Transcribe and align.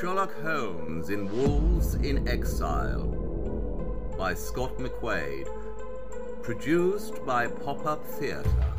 Sherlock 0.00 0.32
Holmes 0.40 1.10
in 1.10 1.30
Wolves 1.30 1.94
in 1.96 2.26
Exile 2.26 3.04
by 4.16 4.32
Scott 4.32 4.78
McQuaid. 4.78 5.46
Produced 6.42 7.22
by 7.26 7.48
Pop 7.48 7.84
Up 7.84 8.02
Theatre. 8.06 8.69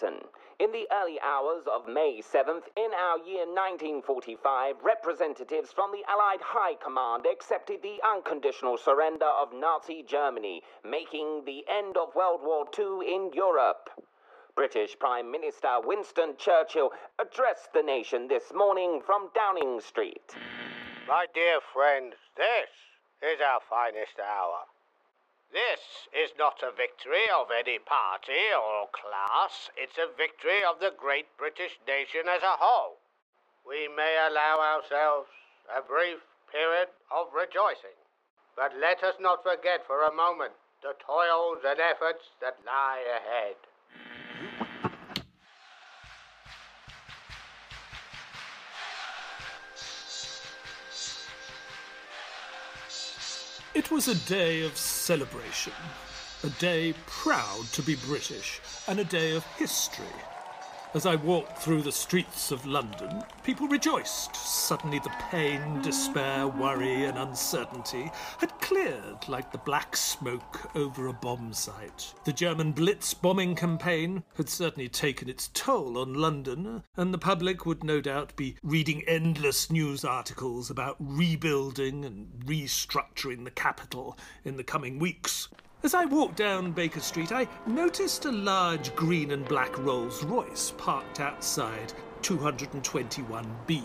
Bulletin. 0.00 0.20
In 0.58 0.72
the 0.72 0.86
early 0.92 1.18
hours 1.20 1.64
of 1.66 1.88
May 1.88 2.20
7th, 2.20 2.64
in 2.76 2.90
our 2.94 3.18
year 3.18 3.46
1945, 3.46 4.76
representatives 4.82 5.72
from 5.72 5.92
the 5.92 6.04
Allied 6.08 6.40
High 6.40 6.74
Command 6.74 7.26
accepted 7.26 7.82
the 7.82 8.00
unconditional 8.04 8.76
surrender 8.76 9.26
of 9.26 9.52
Nazi 9.52 10.02
Germany, 10.02 10.62
making 10.84 11.44
the 11.44 11.64
end 11.68 11.96
of 11.96 12.14
World 12.14 12.40
War 12.42 12.66
II 12.78 13.12
in 13.12 13.32
Europe. 13.32 13.90
British 14.54 14.98
Prime 14.98 15.30
Minister 15.30 15.80
Winston 15.84 16.34
Churchill 16.36 16.90
addressed 17.18 17.72
the 17.72 17.82
nation 17.82 18.26
this 18.28 18.52
morning 18.54 19.00
from 19.04 19.30
Downing 19.34 19.80
Street. 19.80 20.34
My 21.06 21.26
dear 21.32 21.60
friends, 21.72 22.14
this 22.36 22.70
is 23.22 23.40
our 23.40 23.60
finest 23.68 24.18
hour. 24.18 24.66
This 25.52 26.08
is 26.12 26.36
not 26.36 26.62
a 26.62 26.70
victory 26.70 27.24
of 27.30 27.50
any 27.50 27.78
party 27.78 28.52
or 28.52 28.88
class, 28.92 29.70
it's 29.76 29.96
a 29.96 30.12
victory 30.16 30.62
of 30.62 30.78
the 30.78 30.90
great 30.90 31.36
British 31.38 31.78
nation 31.86 32.28
as 32.28 32.42
a 32.42 32.56
whole. 32.60 32.98
We 33.66 33.88
may 33.88 34.18
allow 34.28 34.60
ourselves 34.60 35.30
a 35.74 35.80
brief 35.80 36.20
period 36.52 36.88
of 37.10 37.32
rejoicing, 37.32 37.96
but 38.56 38.76
let 38.76 39.02
us 39.02 39.16
not 39.20 39.42
forget 39.42 39.86
for 39.86 40.02
a 40.02 40.12
moment 40.12 40.52
the 40.82 40.94
toils 41.04 41.64
and 41.64 41.80
efforts 41.80 42.24
that 42.40 42.58
lie 42.66 43.04
ahead. 43.08 43.56
It 53.78 53.92
was 53.92 54.08
a 54.08 54.16
day 54.26 54.62
of 54.62 54.76
celebration, 54.76 55.72
a 56.42 56.50
day 56.58 56.94
proud 57.06 57.64
to 57.74 57.80
be 57.80 57.94
British, 57.94 58.60
and 58.88 58.98
a 58.98 59.04
day 59.04 59.36
of 59.36 59.46
history. 59.56 60.18
As 60.94 61.04
I 61.04 61.16
walked 61.16 61.58
through 61.58 61.82
the 61.82 61.92
streets 61.92 62.50
of 62.50 62.64
London, 62.64 63.22
people 63.44 63.68
rejoiced. 63.68 64.34
Suddenly, 64.34 65.00
the 65.00 65.12
pain, 65.30 65.82
despair, 65.82 66.48
worry, 66.48 67.04
and 67.04 67.18
uncertainty 67.18 68.10
had 68.38 68.58
cleared 68.60 69.28
like 69.28 69.52
the 69.52 69.58
black 69.58 69.94
smoke 69.94 70.74
over 70.74 71.06
a 71.06 71.12
bomb 71.12 71.52
site. 71.52 72.14
The 72.24 72.32
German 72.32 72.72
Blitz 72.72 73.12
bombing 73.12 73.54
campaign 73.54 74.22
had 74.38 74.48
certainly 74.48 74.88
taken 74.88 75.28
its 75.28 75.48
toll 75.48 75.98
on 75.98 76.14
London, 76.14 76.82
and 76.96 77.12
the 77.12 77.18
public 77.18 77.66
would 77.66 77.84
no 77.84 78.00
doubt 78.00 78.34
be 78.34 78.56
reading 78.62 79.04
endless 79.06 79.70
news 79.70 80.06
articles 80.06 80.70
about 80.70 80.96
rebuilding 80.98 82.06
and 82.06 82.28
restructuring 82.46 83.44
the 83.44 83.50
capital 83.50 84.16
in 84.42 84.56
the 84.56 84.64
coming 84.64 84.98
weeks. 84.98 85.48
As 85.80 85.94
I 85.94 86.06
walked 86.06 86.34
down 86.34 86.72
Baker 86.72 86.98
Street, 86.98 87.30
I 87.30 87.46
noticed 87.64 88.24
a 88.24 88.32
large 88.32 88.96
green 88.96 89.30
and 89.30 89.46
black 89.46 89.78
Rolls 89.78 90.24
Royce 90.24 90.72
parked 90.76 91.20
outside 91.20 91.92
221B. 92.22 93.84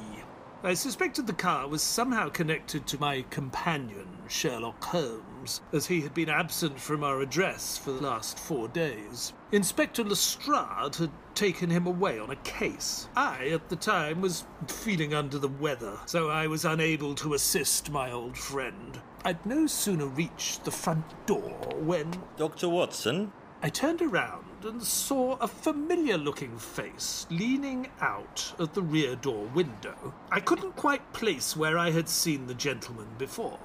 I 0.64 0.74
suspected 0.74 1.28
the 1.28 1.34
car 1.34 1.68
was 1.68 1.84
somehow 1.84 2.30
connected 2.30 2.88
to 2.88 3.00
my 3.00 3.24
companion, 3.30 4.08
Sherlock 4.28 4.84
Holmes, 4.84 5.62
as 5.72 5.86
he 5.86 6.02
had 6.02 6.16
been 6.16 6.30
absent 6.30 6.80
from 6.80 7.04
our 7.04 7.22
address 7.22 7.78
for 7.78 7.92
the 7.92 8.02
last 8.02 8.40
four 8.40 8.70
days. 8.70 9.34
Inspector 9.52 10.04
Lestrade 10.04 10.96
had 10.96 11.12
taken 11.36 11.70
him 11.70 11.86
away 11.86 12.18
on 12.18 12.32
a 12.32 12.38
case. 12.38 13.08
I, 13.16 13.50
at 13.50 13.70
the 13.70 13.76
time, 13.76 14.20
was 14.20 14.46
feeling 14.68 15.14
under 15.14 15.38
the 15.38 15.48
weather, 15.48 16.00
so 16.08 16.30
I 16.30 16.48
was 16.48 16.66
unable 16.66 17.14
to 17.16 17.36
assist 17.36 17.92
my 17.92 18.12
old 18.12 18.36
friend. 18.36 19.00
I'd 19.26 19.46
no 19.46 19.68
sooner 19.68 20.06
reached 20.06 20.66
the 20.66 20.72
front 20.72 21.06
door 21.26 21.56
when 21.78 22.22
Dr. 22.36 22.68
Watson? 22.68 23.32
I 23.62 23.70
turned 23.70 24.02
around 24.02 24.66
and 24.66 24.84
saw 24.84 25.38
a 25.38 25.48
familiar 25.48 26.18
looking 26.18 26.58
face 26.58 27.26
leaning 27.30 27.88
out 28.02 28.54
of 28.60 28.74
the 28.74 28.82
rear 28.82 29.16
door 29.16 29.46
window. 29.54 30.14
I 30.30 30.42
couldn't 30.42 30.76
quite 30.76 31.14
place 31.14 31.56
where 31.56 31.78
I 31.78 31.92
had 31.92 32.10
seen 32.10 32.48
the 32.48 32.54
gentleman 32.54 33.08
before. 33.18 33.60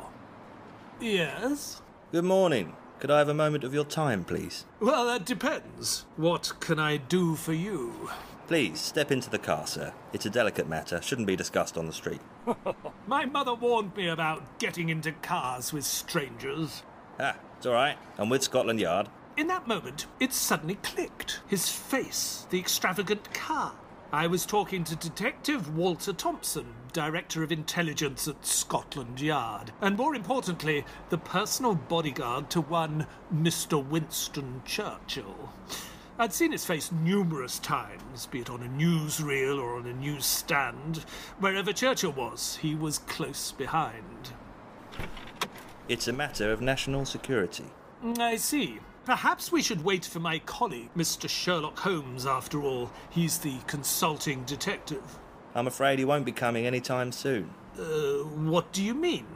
Yes? 1.00 1.82
Good 2.12 2.24
morning. 2.24 2.76
Could 3.00 3.10
I 3.10 3.18
have 3.18 3.28
a 3.28 3.34
moment 3.34 3.64
of 3.64 3.74
your 3.74 3.84
time, 3.84 4.24
please? 4.24 4.64
Well, 4.78 5.06
that 5.06 5.24
depends. 5.24 6.04
What 6.16 6.52
can 6.60 6.78
I 6.78 6.96
do 6.98 7.34
for 7.34 7.52
you? 7.52 8.10
Please, 8.46 8.80
step 8.80 9.10
into 9.10 9.28
the 9.28 9.38
car, 9.38 9.66
sir. 9.66 9.92
It's 10.12 10.26
a 10.26 10.30
delicate 10.30 10.68
matter, 10.68 11.02
shouldn't 11.02 11.26
be 11.26 11.36
discussed 11.36 11.76
on 11.76 11.86
the 11.86 11.92
street. 11.92 12.20
My 13.06 13.24
mother 13.24 13.54
warned 13.54 13.96
me 13.96 14.08
about 14.08 14.58
getting 14.58 14.88
into 14.88 15.12
cars 15.12 15.72
with 15.72 15.84
strangers. 15.84 16.82
Ah, 17.18 17.36
it's 17.56 17.66
all 17.66 17.72
right. 17.72 17.96
I'm 18.18 18.28
with 18.28 18.42
Scotland 18.42 18.80
Yard. 18.80 19.08
In 19.36 19.46
that 19.48 19.68
moment, 19.68 20.06
it 20.18 20.32
suddenly 20.32 20.76
clicked. 20.76 21.40
His 21.46 21.68
face, 21.68 22.46
the 22.50 22.58
extravagant 22.58 23.32
car. 23.32 23.72
I 24.12 24.26
was 24.26 24.46
talking 24.46 24.84
to 24.84 24.96
Detective 24.96 25.76
Walter 25.76 26.12
Thompson, 26.12 26.66
Director 26.92 27.42
of 27.42 27.52
Intelligence 27.52 28.26
at 28.26 28.46
Scotland 28.46 29.20
Yard, 29.20 29.72
and 29.82 29.96
more 29.96 30.14
importantly, 30.14 30.84
the 31.10 31.18
personal 31.18 31.74
bodyguard 31.74 32.48
to 32.50 32.62
one 32.62 33.06
Mr. 33.32 33.84
Winston 33.84 34.62
Churchill. 34.64 35.50
I'd 36.20 36.32
seen 36.32 36.50
his 36.50 36.64
face 36.64 36.90
numerous 36.90 37.60
times, 37.60 38.26
be 38.26 38.40
it 38.40 38.50
on 38.50 38.62
a 38.62 38.68
newsreel 38.68 39.62
or 39.62 39.76
on 39.76 39.86
a 39.86 39.92
newsstand. 39.92 41.04
Wherever 41.38 41.72
Churchill 41.72 42.10
was, 42.10 42.58
he 42.60 42.74
was 42.74 42.98
close 42.98 43.52
behind. 43.52 44.32
It's 45.88 46.08
a 46.08 46.12
matter 46.12 46.50
of 46.50 46.60
national 46.60 47.04
security. 47.04 47.66
I 48.18 48.34
see. 48.34 48.80
Perhaps 49.04 49.52
we 49.52 49.62
should 49.62 49.84
wait 49.84 50.04
for 50.04 50.18
my 50.18 50.40
colleague, 50.40 50.90
Mr. 50.96 51.28
Sherlock 51.28 51.78
Holmes, 51.78 52.26
after 52.26 52.62
all. 52.62 52.90
He's 53.08 53.38
the 53.38 53.58
consulting 53.68 54.42
detective. 54.42 55.18
I'm 55.54 55.68
afraid 55.68 56.00
he 56.00 56.04
won't 56.04 56.26
be 56.26 56.32
coming 56.32 56.66
any 56.66 56.80
time 56.80 57.12
soon. 57.12 57.50
Uh, 57.78 58.24
what 58.24 58.72
do 58.72 58.82
you 58.82 58.92
mean? 58.92 59.26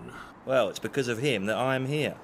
Well, 0.44 0.68
it's 0.68 0.80
because 0.80 1.06
of 1.06 1.18
him 1.18 1.46
that 1.46 1.56
I'm 1.56 1.86
here. 1.86 2.16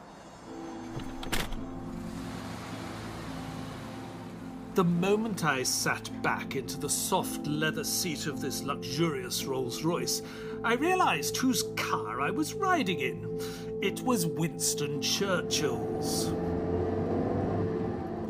The 4.79 4.85
moment 4.85 5.45
I 5.45 5.65
sat 5.65 6.09
back 6.23 6.55
into 6.55 6.79
the 6.79 6.89
soft 6.89 7.49
leather 7.49 7.83
seat 7.83 8.29
of 8.29 8.41
this 8.41 8.63
luxurious 8.63 9.45
Rolls 9.45 9.83
Royce, 9.83 10.23
I 10.63 10.75
realized 10.75 11.37
whose 11.37 11.65
car 11.75 12.21
I 12.21 12.31
was 12.31 12.55
riding 12.55 13.01
in. 13.01 13.41
It 13.83 14.01
was 14.03 14.25
Winston 14.25 15.03
Churchill's. 15.03 16.29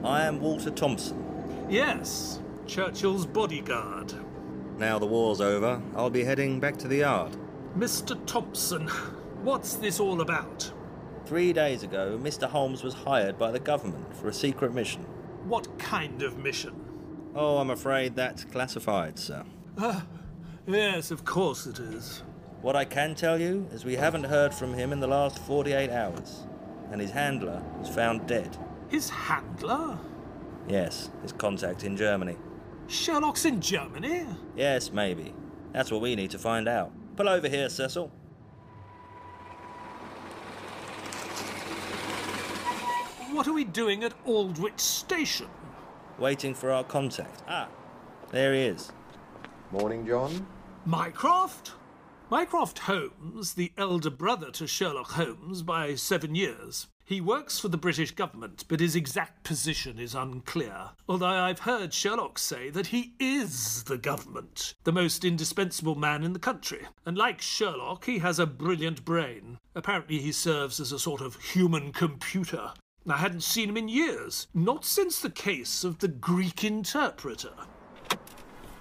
I 0.02 0.22
am 0.22 0.40
Walter 0.40 0.70
Thompson. 0.70 1.66
Yes, 1.68 2.40
Churchill's 2.66 3.26
bodyguard. 3.26 4.14
Now 4.78 4.98
the 4.98 5.04
war's 5.04 5.42
over, 5.42 5.82
I'll 5.94 6.08
be 6.08 6.24
heading 6.24 6.60
back 6.60 6.78
to 6.78 6.88
the 6.88 6.96
yard. 6.96 7.36
Mr. 7.76 8.18
Thompson, 8.24 8.88
what's 9.42 9.74
this 9.74 10.00
all 10.00 10.22
about? 10.22 10.72
Three 11.26 11.52
days 11.52 11.82
ago, 11.82 12.18
Mr. 12.18 12.48
Holmes 12.48 12.82
was 12.82 12.94
hired 12.94 13.36
by 13.36 13.50
the 13.50 13.60
government 13.60 14.16
for 14.16 14.28
a 14.28 14.32
secret 14.32 14.72
mission. 14.72 15.04
What 15.48 15.78
kind 15.78 16.20
of 16.22 16.36
mission? 16.36 16.74
Oh, 17.34 17.56
I'm 17.56 17.70
afraid 17.70 18.14
that's 18.14 18.44
classified, 18.44 19.18
sir. 19.18 19.44
Ah, 19.78 20.04
yes, 20.66 21.10
of 21.10 21.24
course 21.24 21.66
it 21.66 21.78
is. 21.78 22.22
What 22.60 22.76
I 22.76 22.84
can 22.84 23.14
tell 23.14 23.40
you 23.40 23.66
is 23.72 23.82
we 23.82 23.96
haven't 23.96 24.24
heard 24.24 24.52
from 24.52 24.74
him 24.74 24.92
in 24.92 25.00
the 25.00 25.06
last 25.06 25.38
48 25.38 25.88
hours, 25.88 26.46
and 26.92 27.00
his 27.00 27.12
handler 27.12 27.62
was 27.78 27.88
found 27.88 28.26
dead. 28.26 28.58
His 28.88 29.08
handler? 29.08 29.98
Yes, 30.68 31.08
his 31.22 31.32
contact 31.32 31.82
in 31.82 31.96
Germany. 31.96 32.36
Sherlock's 32.86 33.46
in 33.46 33.62
Germany? 33.62 34.26
Yes, 34.54 34.92
maybe. 34.92 35.32
That's 35.72 35.90
what 35.90 36.02
we 36.02 36.14
need 36.14 36.30
to 36.32 36.38
find 36.38 36.68
out. 36.68 36.92
Pull 37.16 37.28
over 37.28 37.48
here, 37.48 37.70
Cecil. 37.70 38.12
What 43.38 43.46
are 43.46 43.52
we 43.52 43.62
doing 43.62 44.02
at 44.02 44.14
Aldwych 44.26 44.80
Station? 44.80 45.46
Waiting 46.18 46.54
for 46.54 46.72
our 46.72 46.82
contact. 46.82 47.44
Ah, 47.46 47.68
there 48.32 48.52
he 48.52 48.62
is. 48.62 48.90
Morning, 49.70 50.04
John. 50.04 50.44
Mycroft? 50.84 51.74
Mycroft 52.30 52.80
Holmes, 52.80 53.54
the 53.54 53.70
elder 53.78 54.10
brother 54.10 54.50
to 54.50 54.66
Sherlock 54.66 55.12
Holmes 55.12 55.62
by 55.62 55.94
seven 55.94 56.34
years. 56.34 56.88
He 57.04 57.20
works 57.20 57.60
for 57.60 57.68
the 57.68 57.76
British 57.76 58.10
government, 58.10 58.64
but 58.66 58.80
his 58.80 58.96
exact 58.96 59.44
position 59.44 60.00
is 60.00 60.16
unclear. 60.16 60.90
Although 61.08 61.26
I've 61.26 61.60
heard 61.60 61.94
Sherlock 61.94 62.40
say 62.40 62.70
that 62.70 62.88
he 62.88 63.14
is 63.20 63.84
the 63.84 63.98
government, 63.98 64.74
the 64.82 64.90
most 64.90 65.24
indispensable 65.24 65.94
man 65.94 66.24
in 66.24 66.32
the 66.32 66.40
country. 66.40 66.88
And 67.06 67.16
like 67.16 67.40
Sherlock, 67.40 68.04
he 68.04 68.18
has 68.18 68.40
a 68.40 68.46
brilliant 68.46 69.04
brain. 69.04 69.58
Apparently, 69.76 70.18
he 70.18 70.32
serves 70.32 70.80
as 70.80 70.90
a 70.90 70.98
sort 70.98 71.20
of 71.20 71.40
human 71.40 71.92
computer. 71.92 72.72
I 73.10 73.16
hadn't 73.16 73.42
seen 73.42 73.68
him 73.68 73.76
in 73.76 73.88
years, 73.88 74.48
not 74.54 74.84
since 74.84 75.20
the 75.20 75.30
case 75.30 75.84
of 75.84 75.98
the 75.98 76.08
Greek 76.08 76.64
interpreter. 76.64 77.52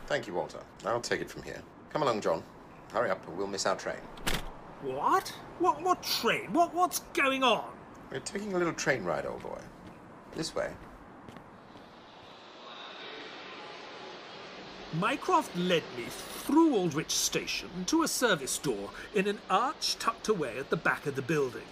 Thank 0.08 0.28
you, 0.28 0.34
Walter. 0.34 0.60
I'll 0.86 1.02
take 1.02 1.22
it 1.22 1.30
from 1.30 1.44
here. 1.44 1.62
Come 1.90 2.02
along, 2.02 2.22
John. 2.22 2.44
Hurry 2.92 3.10
up, 3.10 3.28
or 3.28 3.32
we'll 3.32 3.48
miss 3.48 3.66
our 3.66 3.76
train. 3.76 4.00
What? 4.82 5.30
What? 5.60 5.82
What 5.82 6.04
train? 6.04 6.54
What? 6.54 6.74
What's 6.74 7.00
going 7.14 7.44
on? 7.44 7.66
We're 8.12 8.20
taking 8.20 8.54
a 8.54 8.58
little 8.58 8.74
train 8.74 9.04
ride, 9.04 9.26
old 9.26 9.42
boy. 9.42 9.60
This 10.36 10.56
way. 10.56 10.72
Mycroft 14.94 15.56
led 15.58 15.84
me 15.98 16.06
through 16.08 16.74
Aldwych 16.76 17.12
Station 17.12 17.70
to 17.88 18.04
a 18.04 18.08
service 18.08 18.58
door 18.58 18.90
in 19.14 19.28
an 19.28 19.40
arch 19.50 19.98
tucked 20.00 20.30
away 20.30 20.58
at 20.58 20.70
the 20.70 20.78
back 20.78 21.06
of 21.06 21.16
the 21.16 21.22
building. 21.22 21.64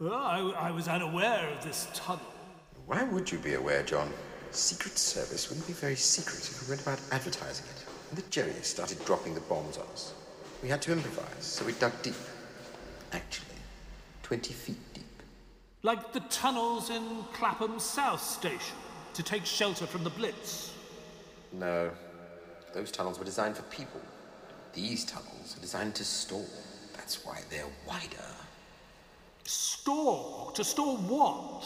Oh, 0.00 0.12
I, 0.12 0.68
I 0.68 0.70
was 0.70 0.86
unaware 0.86 1.48
of 1.48 1.64
this 1.64 1.88
tunnel. 1.92 2.22
Why 2.86 3.02
would 3.02 3.30
you 3.32 3.38
be 3.38 3.54
aware, 3.54 3.82
John? 3.82 4.12
Secret 4.52 4.96
Service 4.96 5.48
wouldn't 5.48 5.66
be 5.66 5.72
very 5.72 5.96
secret 5.96 6.38
if 6.38 6.62
we 6.62 6.70
went 6.70 6.82
about 6.82 7.00
advertising 7.10 7.66
it. 7.66 7.84
And 8.10 8.18
the 8.18 8.30
Jerry 8.30 8.52
started 8.62 9.04
dropping 9.04 9.34
the 9.34 9.40
bombs 9.42 9.76
on 9.76 9.86
us. 9.88 10.14
We 10.62 10.68
had 10.68 10.80
to 10.82 10.92
improvise, 10.92 11.44
so 11.44 11.64
we 11.64 11.72
dug 11.72 11.92
deep. 12.02 12.14
Actually, 13.12 13.56
20 14.22 14.52
feet 14.52 14.94
deep. 14.94 15.22
Like 15.82 16.12
the 16.12 16.20
tunnels 16.30 16.90
in 16.90 17.24
Clapham 17.32 17.80
South 17.80 18.22
Station 18.22 18.76
to 19.14 19.22
take 19.24 19.44
shelter 19.44 19.86
from 19.86 20.04
the 20.04 20.10
Blitz. 20.10 20.74
No, 21.52 21.90
those 22.72 22.92
tunnels 22.92 23.18
were 23.18 23.24
designed 23.24 23.56
for 23.56 23.62
people. 23.64 24.00
These 24.74 25.06
tunnels 25.06 25.56
are 25.56 25.60
designed 25.60 25.96
to 25.96 26.04
store. 26.04 26.46
That's 26.94 27.24
why 27.24 27.40
they're 27.50 27.66
wider. 27.86 28.24
Store? 29.48 30.52
To 30.52 30.62
store 30.62 30.98
what? 30.98 31.64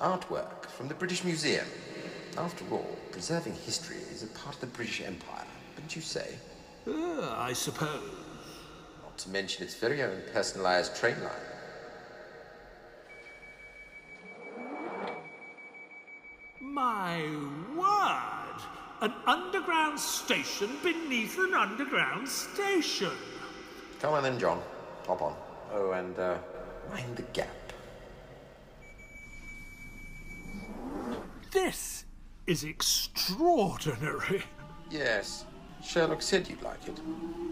Artwork 0.00 0.66
from 0.66 0.88
the 0.88 0.94
British 0.94 1.22
Museum. 1.22 1.64
After 2.36 2.64
all, 2.72 2.96
preserving 3.12 3.54
history 3.54 3.98
is 4.10 4.24
a 4.24 4.26
part 4.26 4.56
of 4.56 4.60
the 4.62 4.66
British 4.66 5.02
Empire, 5.02 5.46
wouldn't 5.76 5.94
you 5.94 6.02
say? 6.02 6.34
Uh, 6.84 7.32
I 7.38 7.52
suppose. 7.52 8.02
Not 9.04 9.16
to 9.18 9.30
mention 9.30 9.62
its 9.62 9.76
very 9.76 10.02
own 10.02 10.20
personalized 10.32 10.96
train 10.96 11.14
line. 11.22 11.32
My 16.60 17.20
word! 17.76 18.62
An 19.02 19.12
underground 19.28 20.00
station 20.00 20.70
beneath 20.82 21.38
an 21.38 21.54
underground 21.54 22.28
station. 22.28 23.12
Come 24.00 24.14
on 24.14 24.24
then, 24.24 24.40
John. 24.40 24.60
Hop 25.06 25.22
on. 25.22 25.36
Oh, 25.72 25.92
and 25.92 26.18
uh, 26.18 26.38
mind 26.90 27.16
the 27.16 27.22
gap. 27.32 27.48
This 31.52 32.04
is 32.46 32.64
extraordinary. 32.64 34.42
Yes, 34.90 35.44
Sherlock 35.82 36.22
said 36.22 36.48
you'd 36.48 36.62
like 36.62 36.86
it. 36.86 37.00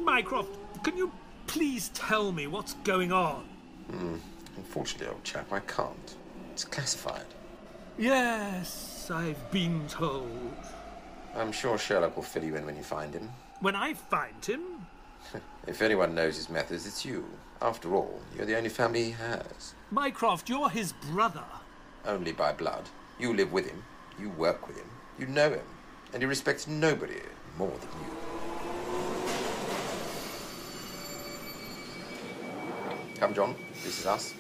Mycroft, 0.03 0.51
can 0.83 0.97
you 0.97 1.11
please 1.47 1.89
tell 1.95 2.33
me 2.33 2.47
what's 2.47 2.75
going 2.85 3.13
on? 3.13 3.45
Hmm, 3.91 4.17
unfortunately, 4.57 5.09
old 5.09 5.25
chap, 5.25 5.53
I 5.53 5.61
can't. 5.61 6.17
It's 6.53 6.65
classified. 6.65 7.27
Yes, 7.99 9.11
I've 9.11 9.51
been 9.51 9.87
told. 9.89 10.55
I'm 11.35 11.53
sure 11.53 11.79
Sherlock 11.79 12.17
will 12.17 12.23
fill 12.23 12.45
you 12.45 12.57
in 12.57 12.67
when 12.67 12.77
you 12.77 12.83
find 12.83 13.13
him. 13.13 13.31
When 13.61 13.75
I 13.75 13.95
find 13.95 14.45
him, 14.45 14.61
If 15.67 15.83
anyone 15.83 16.15
knows 16.15 16.37
his 16.37 16.51
methods, 16.51 16.87
it's 16.87 17.05
you. 17.05 17.25
After 17.65 17.95
all, 17.95 18.21
you're 18.37 18.45
the 18.45 18.59
only 18.59 18.69
family 18.69 19.05
he 19.05 19.11
has. 19.13 19.73
Mycroft, 19.91 20.51
you're 20.51 20.69
his 20.69 20.93
brother. 20.93 21.47
Only 22.05 22.33
by 22.33 22.53
blood. 22.53 22.91
You 23.19 23.33
live 23.33 23.55
with 23.55 23.67
him. 23.67 23.83
You 24.21 24.29
work 24.29 24.69
with 24.69 24.77
him. 24.77 24.91
You 25.19 25.29
know 25.29 25.49
him. 25.49 25.65
And 26.13 26.23
he 26.23 26.27
respects 26.27 26.69
nobody 26.69 27.23
more 27.57 27.71
than 27.71 27.89
you. 27.89 28.11
Come, 33.19 33.33
John. 33.33 33.57
This 33.83 34.01
is 34.01 34.05
us. 34.05 34.35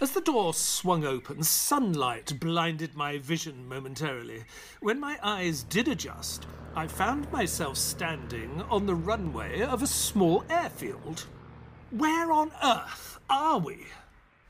As 0.00 0.10
the 0.10 0.20
door 0.20 0.52
swung 0.52 1.04
open, 1.04 1.42
sunlight 1.42 2.38
blinded 2.40 2.94
my 2.94 3.18
vision 3.18 3.68
momentarily. 3.68 4.44
When 4.80 5.00
my 5.00 5.18
eyes 5.22 5.62
did 5.62 5.88
adjust, 5.88 6.46
I 6.74 6.86
found 6.86 7.30
myself 7.32 7.76
standing 7.76 8.62
on 8.68 8.86
the 8.86 8.94
runway 8.94 9.62
of 9.62 9.82
a 9.82 9.86
small 9.86 10.44
airfield. 10.50 11.26
Where 11.90 12.32
on 12.32 12.50
earth 12.62 13.18
are 13.30 13.58
we? 13.58 13.86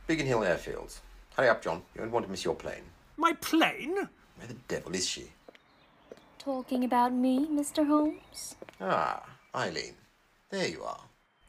Biggin 0.06 0.26
Hill 0.26 0.40
Airfields. 0.40 1.00
Hurry 1.36 1.48
up, 1.48 1.62
John. 1.62 1.82
You 1.94 2.00
don't 2.00 2.10
want 2.10 2.24
to 2.24 2.30
miss 2.30 2.44
your 2.44 2.54
plane. 2.54 2.84
My 3.16 3.32
plane? 3.34 3.94
Where 3.94 4.48
the 4.48 4.56
devil 4.66 4.94
is 4.94 5.06
she? 5.06 5.30
Talking 6.38 6.84
about 6.84 7.12
me, 7.12 7.46
Mr. 7.46 7.86
Holmes? 7.86 8.56
Ah, 8.80 9.22
Eileen. 9.54 9.94
There 10.50 10.68
you 10.68 10.82
are. 10.84 11.00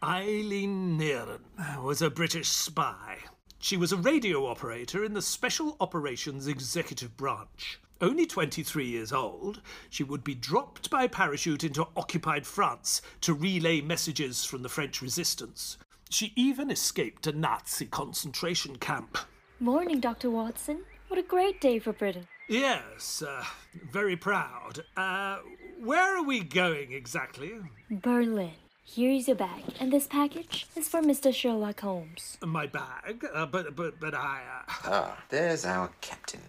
Eileen 0.03 0.97
Nearne 0.97 1.39
was 1.81 2.01
a 2.01 2.09
British 2.09 2.49
spy. 2.49 3.17
She 3.59 3.77
was 3.77 3.91
a 3.91 3.97
radio 3.97 4.45
operator 4.45 5.03
in 5.03 5.13
the 5.13 5.21
Special 5.21 5.75
Operations 5.79 6.47
Executive 6.47 7.17
Branch. 7.17 7.79
Only 8.01 8.25
23 8.25 8.85
years 8.85 9.11
old, 9.11 9.61
she 9.89 10.03
would 10.03 10.23
be 10.23 10.35
dropped 10.35 10.89
by 10.89 11.07
parachute 11.07 11.63
into 11.63 11.87
occupied 11.95 12.45
France 12.45 13.01
to 13.21 13.33
relay 13.33 13.81
messages 13.81 14.43
from 14.43 14.61
the 14.61 14.69
French 14.69 15.01
resistance. 15.01 15.77
She 16.09 16.33
even 16.35 16.69
escaped 16.69 17.25
a 17.25 17.31
Nazi 17.31 17.85
concentration 17.85 18.75
camp. 18.75 19.17
Morning, 19.59 19.99
Dr. 19.99 20.29
Watson. 20.29 20.83
What 21.07 21.19
a 21.19 21.23
great 21.23 21.61
day 21.61 21.79
for 21.79 21.93
Britain. 21.93 22.27
Yes, 22.47 23.23
uh, 23.23 23.43
very 23.91 24.15
proud. 24.17 24.83
Uh, 24.95 25.39
where 25.79 26.17
are 26.17 26.23
we 26.23 26.41
going 26.41 26.91
exactly? 26.91 27.53
Berlin. 27.89 28.51
Here 28.87 29.11
is 29.11 29.27
your 29.27 29.35
bag, 29.35 29.63
and 29.79 29.91
this 29.91 30.05
package 30.07 30.67
is 30.75 30.87
for 30.87 31.01
Mr. 31.01 31.33
Sherlock 31.33 31.81
Holmes. 31.81 32.37
My 32.45 32.67
bag, 32.67 33.25
uh, 33.33 33.45
but 33.47 33.75
but 33.75 33.99
but 33.99 34.13
I. 34.13 34.41
Uh, 34.67 34.71
Ah, 34.85 35.23
there's 35.29 35.65
our 35.65 35.89
captain. 36.01 36.41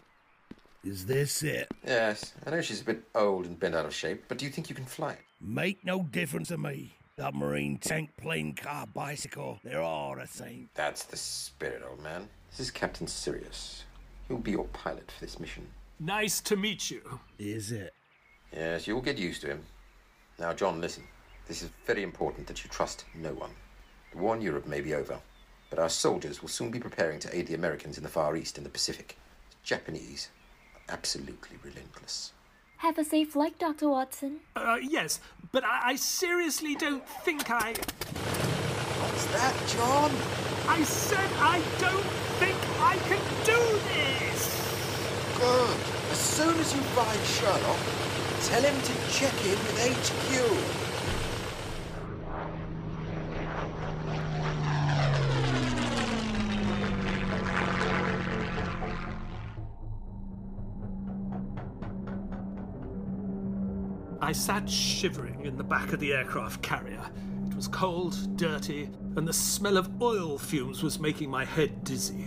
Is 0.85 1.07
this 1.07 1.43
it? 1.43 1.69
Yes, 1.85 2.35
I 2.47 2.51
know 2.51 2.61
she's 2.61 2.83
a 2.83 2.85
bit 2.85 3.03
old 3.15 3.47
and 3.47 3.59
bent 3.59 3.75
out 3.75 3.87
of 3.87 3.95
shape, 3.95 4.25
but 4.29 4.39
do 4.39 4.45
you 4.45 4.51
think 4.51 4.69
you 4.69 4.77
can 4.77 4.85
fly 4.85 5.13
it? 5.13 5.21
Make 5.41 5.85
no 5.85 6.03
difference 6.05 6.49
to 6.49 6.59
me. 6.59 6.93
Submarine, 7.19 7.79
tank, 7.79 8.11
plane, 8.19 8.53
car, 8.55 8.87
bicycle, 8.87 9.59
they're 9.65 9.81
all 9.81 10.15
the 10.15 10.27
same. 10.27 10.69
That's 10.75 11.05
the 11.05 11.17
spirit, 11.17 11.83
old 11.89 12.03
man. 12.03 12.29
This 12.51 12.61
is 12.61 12.71
Captain 12.71 13.07
Sirius. 13.07 13.85
He'll 14.29 14.37
be 14.37 14.51
your 14.51 14.67
pilot 14.67 15.11
for 15.11 15.25
this 15.25 15.41
mission. 15.41 15.67
nice 15.99 16.41
to 16.43 16.57
meet 16.57 16.91
you. 16.91 17.19
Is 17.39 17.73
it? 17.73 17.95
Yes, 18.53 18.87
you'll 18.87 19.01
get 19.01 19.17
used 19.19 19.41
to 19.41 19.49
him. 19.49 19.63
Now, 20.39 20.53
John, 20.53 20.81
listen. 20.83 21.05
This 21.49 21.63
is 21.63 21.71
very 21.87 22.03
important 22.03 22.49
that 22.49 22.65
you 22.65 22.71
trust 22.71 23.05
no 23.15 23.33
one. 23.33 23.51
The 24.13 24.19
war 24.19 24.35
in 24.35 24.43
Europe 24.43 24.67
may 24.67 24.81
be 24.81 24.95
over, 24.95 25.19
but 25.71 25.79
our 25.79 25.89
soldiers 25.89 26.43
will 26.43 26.49
soon 26.49 26.71
be 26.71 26.81
preparing 26.81 27.21
to 27.21 27.37
aid 27.37 27.47
the 27.47 27.55
Americans 27.55 27.97
in 27.97 28.03
the 28.03 28.09
Far 28.09 28.37
East 28.37 28.57
and 28.57 28.67
the 28.67 28.71
Pacific. 28.71 29.17
The 29.51 29.57
Japanese 29.63 30.31
are 30.75 30.95
absolutely 30.95 31.57
relentless. 31.63 32.33
Have 32.79 32.99
a 32.99 33.05
safe 33.05 33.31
flight, 33.31 33.59
Dr. 33.59 33.89
Watson. 33.89 34.41
Uh, 34.57 34.79
yes, 34.83 35.21
but 35.53 35.65
I, 35.65 35.91
I 35.91 35.97
seriously 35.97 36.75
don't 36.75 37.09
think 37.09 37.49
I. 37.49 37.75
What's 39.01 39.25
that, 39.27 39.55
John? 39.69 40.11
I 40.69 40.83
said 40.83 41.31
I 41.39 41.63
don't 41.79 42.05
think 42.41 42.57
I 42.81 42.97
can 43.07 43.21
do 43.45 43.79
this! 43.95 44.51
Good. 45.39 45.77
As 46.11 46.19
soon 46.19 46.59
as 46.59 46.75
you 46.75 46.81
find 46.81 47.21
Sherlock, 47.25 47.79
tell 48.47 48.63
him 48.63 48.83
to 48.83 48.93
check 49.13 49.35
in 49.45 49.59
with 49.59 50.83
HQ. 50.83 50.86
Sat 64.37 64.69
shivering 64.69 65.45
in 65.45 65.57
the 65.57 65.65
back 65.65 65.93
of 65.93 66.01
the 66.01 66.13
aircraft 66.13 66.63
carrier. 66.63 67.03
It 67.47 67.55
was 67.55 67.69
cold, 67.69 68.37
dirty, 68.37 68.91
and 69.17 69.27
the 69.27 69.33
smell 69.33 69.79
of 69.79 70.03
oil 70.03 70.39
fumes 70.39 70.83
was 70.83 71.01
making 71.01 71.31
my 71.31 71.45
head 71.45 71.85
dizzy. 71.85 72.27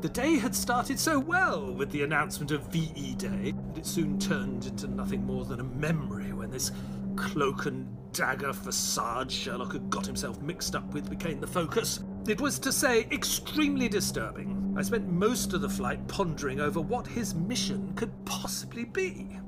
The 0.00 0.08
day 0.08 0.36
had 0.36 0.54
started 0.54 0.98
so 0.98 1.18
well 1.18 1.72
with 1.72 1.90
the 1.90 2.02
announcement 2.02 2.50
of 2.50 2.66
VE 2.72 3.14
Day, 3.14 3.52
but 3.52 3.78
it 3.78 3.86
soon 3.86 4.18
turned 4.18 4.66
into 4.66 4.88
nothing 4.88 5.24
more 5.24 5.44
than 5.44 5.60
a 5.60 5.64
memory 5.64 6.32
when 6.32 6.50
this 6.50 6.72
cloak 7.16 7.66
and 7.66 7.86
dagger 8.12 8.52
facade 8.52 9.30
Sherlock 9.30 9.72
had 9.72 9.88
got 9.88 10.04
himself 10.04 10.42
mixed 10.42 10.74
up 10.74 10.92
with 10.92 11.08
became 11.08 11.40
the 11.40 11.46
focus. 11.46 12.00
It 12.26 12.40
was, 12.40 12.58
to 12.60 12.72
say, 12.72 13.06
extremely 13.12 13.88
disturbing. 13.88 14.74
I 14.76 14.82
spent 14.82 15.08
most 15.08 15.52
of 15.52 15.60
the 15.60 15.68
flight 15.68 16.06
pondering 16.08 16.60
over 16.60 16.80
what 16.80 17.06
his 17.06 17.34
mission 17.34 17.92
could 17.94 18.12
possibly 18.24 18.84
be. 18.84 19.38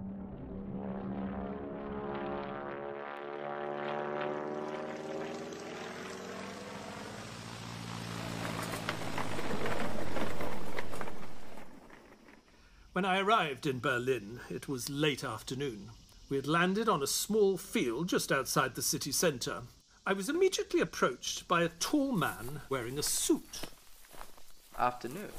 I 13.04 13.18
arrived 13.18 13.66
in 13.66 13.80
Berlin, 13.80 14.40
it 14.48 14.68
was 14.68 14.88
late 14.88 15.22
afternoon. 15.22 15.90
We 16.30 16.36
had 16.36 16.46
landed 16.46 16.88
on 16.88 17.02
a 17.02 17.06
small 17.06 17.56
field 17.58 18.08
just 18.08 18.32
outside 18.32 18.74
the 18.74 18.82
city 18.82 19.12
centre. 19.12 19.62
I 20.06 20.12
was 20.12 20.28
immediately 20.28 20.80
approached 20.80 21.46
by 21.46 21.62
a 21.62 21.68
tall 21.68 22.12
man 22.12 22.62
wearing 22.68 22.98
a 22.98 23.02
suit. 23.02 23.60
Afternoon. 24.78 25.30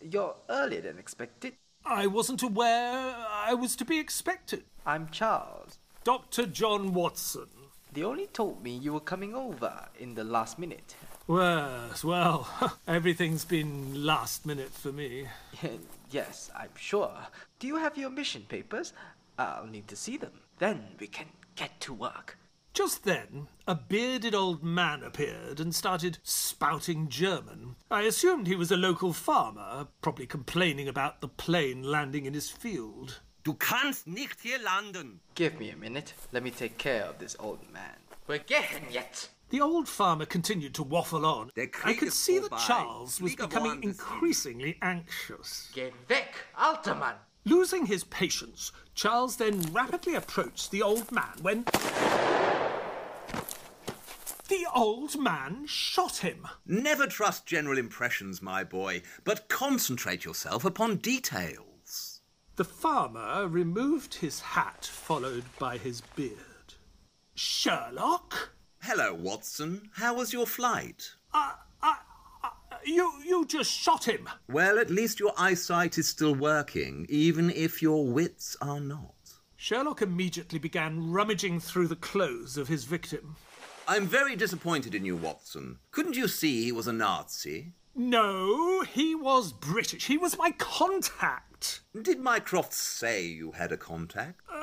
You're 0.00 0.34
earlier 0.48 0.82
than 0.82 0.98
expected. 0.98 1.54
I 1.84 2.06
wasn't 2.06 2.42
aware 2.42 3.14
I 3.16 3.54
was 3.54 3.74
to 3.76 3.84
be 3.84 3.98
expected. 3.98 4.64
I'm 4.84 5.08
Charles. 5.08 5.78
Dr. 6.04 6.46
John 6.46 6.94
Watson. 6.94 7.48
They 7.92 8.02
only 8.02 8.26
told 8.26 8.62
me 8.62 8.76
you 8.76 8.92
were 8.92 9.00
coming 9.00 9.34
over 9.34 9.88
in 9.98 10.14
the 10.14 10.24
last 10.24 10.58
minute. 10.58 10.94
Well, 11.26 11.90
well, 12.02 12.76
everything's 12.88 13.44
been 13.44 14.04
last 14.04 14.44
minute 14.44 14.72
for 14.72 14.92
me. 14.92 15.28
yes, 16.12 16.50
I'm 16.56 16.74
sure. 16.76 17.12
Do 17.58 17.66
you 17.66 17.76
have 17.76 17.96
your 17.96 18.10
mission 18.10 18.44
papers? 18.48 18.92
I'll 19.38 19.66
need 19.66 19.88
to 19.88 19.96
see 19.96 20.16
them. 20.16 20.40
Then 20.58 20.82
we 21.00 21.06
can 21.06 21.26
get 21.56 21.80
to 21.80 21.92
work. 21.92 22.38
Just 22.74 23.04
then, 23.04 23.48
a 23.68 23.74
bearded 23.74 24.34
old 24.34 24.62
man 24.62 25.02
appeared 25.02 25.60
and 25.60 25.74
started 25.74 26.18
spouting 26.22 27.08
German. 27.08 27.76
I 27.90 28.02
assumed 28.02 28.46
he 28.46 28.56
was 28.56 28.70
a 28.70 28.76
local 28.76 29.12
farmer, 29.12 29.88
probably 30.00 30.26
complaining 30.26 30.88
about 30.88 31.20
the 31.20 31.28
plane 31.28 31.82
landing 31.82 32.24
in 32.24 32.32
his 32.32 32.50
field. 32.50 33.20
Du 33.44 33.54
kannst 33.54 34.06
nicht 34.06 34.40
hier 34.40 34.58
landen. 34.58 35.20
Give 35.34 35.58
me 35.58 35.70
a 35.70 35.76
minute. 35.76 36.14
Let 36.32 36.44
me 36.44 36.50
take 36.50 36.78
care 36.78 37.04
of 37.04 37.18
this 37.18 37.36
old 37.38 37.58
man. 37.72 37.96
We're 38.26 38.38
getting 38.38 38.86
yet. 38.90 39.28
The 39.52 39.60
old 39.60 39.86
farmer 39.86 40.24
continued 40.24 40.72
to 40.76 40.82
waffle 40.82 41.26
on. 41.26 41.50
I 41.84 41.92
could 41.92 42.14
see 42.14 42.38
that 42.38 42.56
Charles 42.66 43.20
was 43.20 43.36
becoming 43.36 43.82
increasingly 43.82 44.78
anxious. 44.80 45.70
Get 45.74 45.92
weg, 46.08 46.28
alter 46.56 46.94
Mann! 46.94 47.16
Losing 47.44 47.84
his 47.84 48.02
patience, 48.04 48.72
Charles 48.94 49.36
then 49.36 49.60
rapidly 49.70 50.14
approached 50.14 50.70
the 50.70 50.80
old 50.80 51.12
man 51.12 51.34
when. 51.42 51.64
The 54.48 54.66
old 54.74 55.20
man 55.20 55.66
shot 55.66 56.16
him. 56.16 56.48
Never 56.64 57.06
trust 57.06 57.44
general 57.44 57.76
impressions, 57.76 58.40
my 58.40 58.64
boy, 58.64 59.02
but 59.22 59.50
concentrate 59.50 60.24
yourself 60.24 60.64
upon 60.64 60.96
details. 60.96 62.22
The 62.56 62.64
farmer 62.64 63.46
removed 63.46 64.14
his 64.14 64.40
hat, 64.40 64.86
followed 64.86 65.44
by 65.58 65.76
his 65.76 66.00
beard. 66.16 66.38
Sherlock? 67.34 68.51
Hello, 68.84 69.14
Watson. 69.14 69.90
How 69.92 70.12
was 70.14 70.32
your 70.32 70.44
flight? 70.44 71.12
Uh, 71.32 71.52
uh, 71.84 71.94
uh, 72.42 72.48
you, 72.84 73.12
you 73.24 73.46
just 73.46 73.70
shot 73.70 74.08
him. 74.08 74.28
Well, 74.48 74.76
at 74.76 74.90
least 74.90 75.20
your 75.20 75.32
eyesight 75.38 75.98
is 75.98 76.08
still 76.08 76.34
working, 76.34 77.06
even 77.08 77.48
if 77.50 77.80
your 77.80 78.04
wits 78.08 78.56
are 78.60 78.80
not. 78.80 79.14
Sherlock 79.54 80.02
immediately 80.02 80.58
began 80.58 81.12
rummaging 81.12 81.60
through 81.60 81.86
the 81.86 81.94
clothes 81.94 82.56
of 82.56 82.66
his 82.66 82.82
victim. 82.82 83.36
I'm 83.86 84.08
very 84.08 84.34
disappointed 84.34 84.96
in 84.96 85.04
you, 85.04 85.16
Watson. 85.16 85.78
Couldn't 85.92 86.16
you 86.16 86.26
see 86.26 86.64
he 86.64 86.72
was 86.72 86.88
a 86.88 86.92
Nazi? 86.92 87.74
No, 87.94 88.82
he 88.82 89.14
was 89.14 89.52
British. 89.52 90.06
He 90.06 90.18
was 90.18 90.36
my 90.36 90.50
contact. 90.58 91.82
Did 92.00 92.18
Mycroft 92.18 92.72
say 92.72 93.26
you 93.26 93.52
had 93.52 93.70
a 93.70 93.76
contact? 93.76 94.40
Uh, 94.52 94.61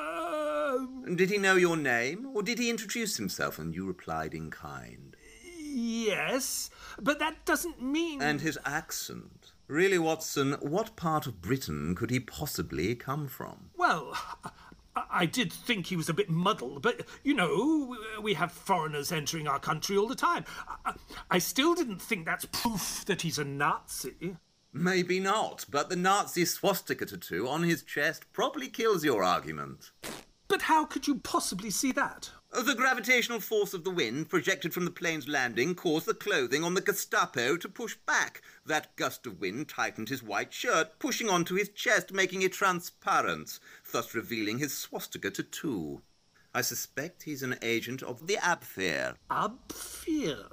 did 1.15 1.29
he 1.29 1.37
know 1.37 1.55
your 1.55 1.77
name, 1.77 2.29
or 2.33 2.43
did 2.43 2.59
he 2.59 2.69
introduce 2.69 3.17
himself 3.17 3.59
and 3.59 3.73
you 3.73 3.85
replied 3.85 4.33
in 4.33 4.49
kind? 4.49 5.15
Yes, 5.61 6.69
but 6.99 7.19
that 7.19 7.45
doesn't 7.45 7.81
mean. 7.81 8.21
And 8.21 8.41
his 8.41 8.57
accent. 8.65 9.53
Really, 9.67 9.99
Watson, 9.99 10.53
what 10.61 10.95
part 10.95 11.27
of 11.27 11.41
Britain 11.41 11.93
could 11.93 12.09
he 12.09 12.19
possibly 12.19 12.95
come 12.95 13.27
from? 13.27 13.69
Well, 13.77 14.17
I 15.11 15.27
did 15.27 15.53
think 15.53 15.85
he 15.85 15.95
was 15.95 16.09
a 16.09 16.13
bit 16.13 16.29
muddled, 16.29 16.81
but 16.81 17.05
you 17.23 17.35
know, 17.35 17.95
we 18.21 18.33
have 18.33 18.51
foreigners 18.51 19.11
entering 19.11 19.47
our 19.47 19.59
country 19.59 19.95
all 19.95 20.07
the 20.07 20.15
time. 20.15 20.45
I 21.29 21.37
still 21.37 21.75
didn't 21.75 22.01
think 22.01 22.25
that's 22.25 22.45
proof 22.45 23.03
that 23.05 23.21
he's 23.21 23.37
a 23.37 23.45
Nazi. 23.45 24.37
Maybe 24.73 25.19
not, 25.19 25.65
but 25.69 25.89
the 25.89 25.95
Nazi 25.95 26.45
swastika 26.45 27.05
tattoo 27.05 27.47
on 27.47 27.63
his 27.63 27.83
chest 27.83 28.31
probably 28.33 28.67
kills 28.67 29.03
your 29.03 29.23
argument. 29.23 29.91
But 30.49 30.63
how 30.63 30.83
could 30.83 31.07
you 31.07 31.19
possibly 31.19 31.69
see 31.69 31.91
that? 31.93 32.31
The 32.51 32.73
gravitational 32.73 33.39
force 33.39 33.75
of 33.75 33.83
the 33.83 33.91
wind 33.91 34.29
projected 34.29 34.73
from 34.73 34.83
the 34.83 34.91
plane's 34.91 35.27
landing 35.27 35.75
caused 35.75 36.07
the 36.07 36.15
clothing 36.15 36.63
on 36.63 36.73
the 36.73 36.81
Gestapo 36.81 37.55
to 37.57 37.69
push 37.69 37.95
back. 38.07 38.41
That 38.65 38.95
gust 38.95 39.27
of 39.27 39.39
wind 39.39 39.69
tightened 39.69 40.09
his 40.09 40.23
white 40.23 40.51
shirt, 40.51 40.97
pushing 40.97 41.29
onto 41.29 41.53
his 41.53 41.69
chest, 41.69 42.11
making 42.11 42.41
it 42.41 42.53
transparent, 42.53 43.59
thus 43.91 44.15
revealing 44.15 44.57
his 44.57 44.75
swastika 44.75 45.29
tattoo. 45.29 46.01
I 46.51 46.61
suspect 46.61 47.23
he's 47.23 47.43
an 47.43 47.59
agent 47.61 48.01
of 48.01 48.25
the 48.25 48.37
Abwehr. 48.37 49.15
Abwehr? 49.29 50.49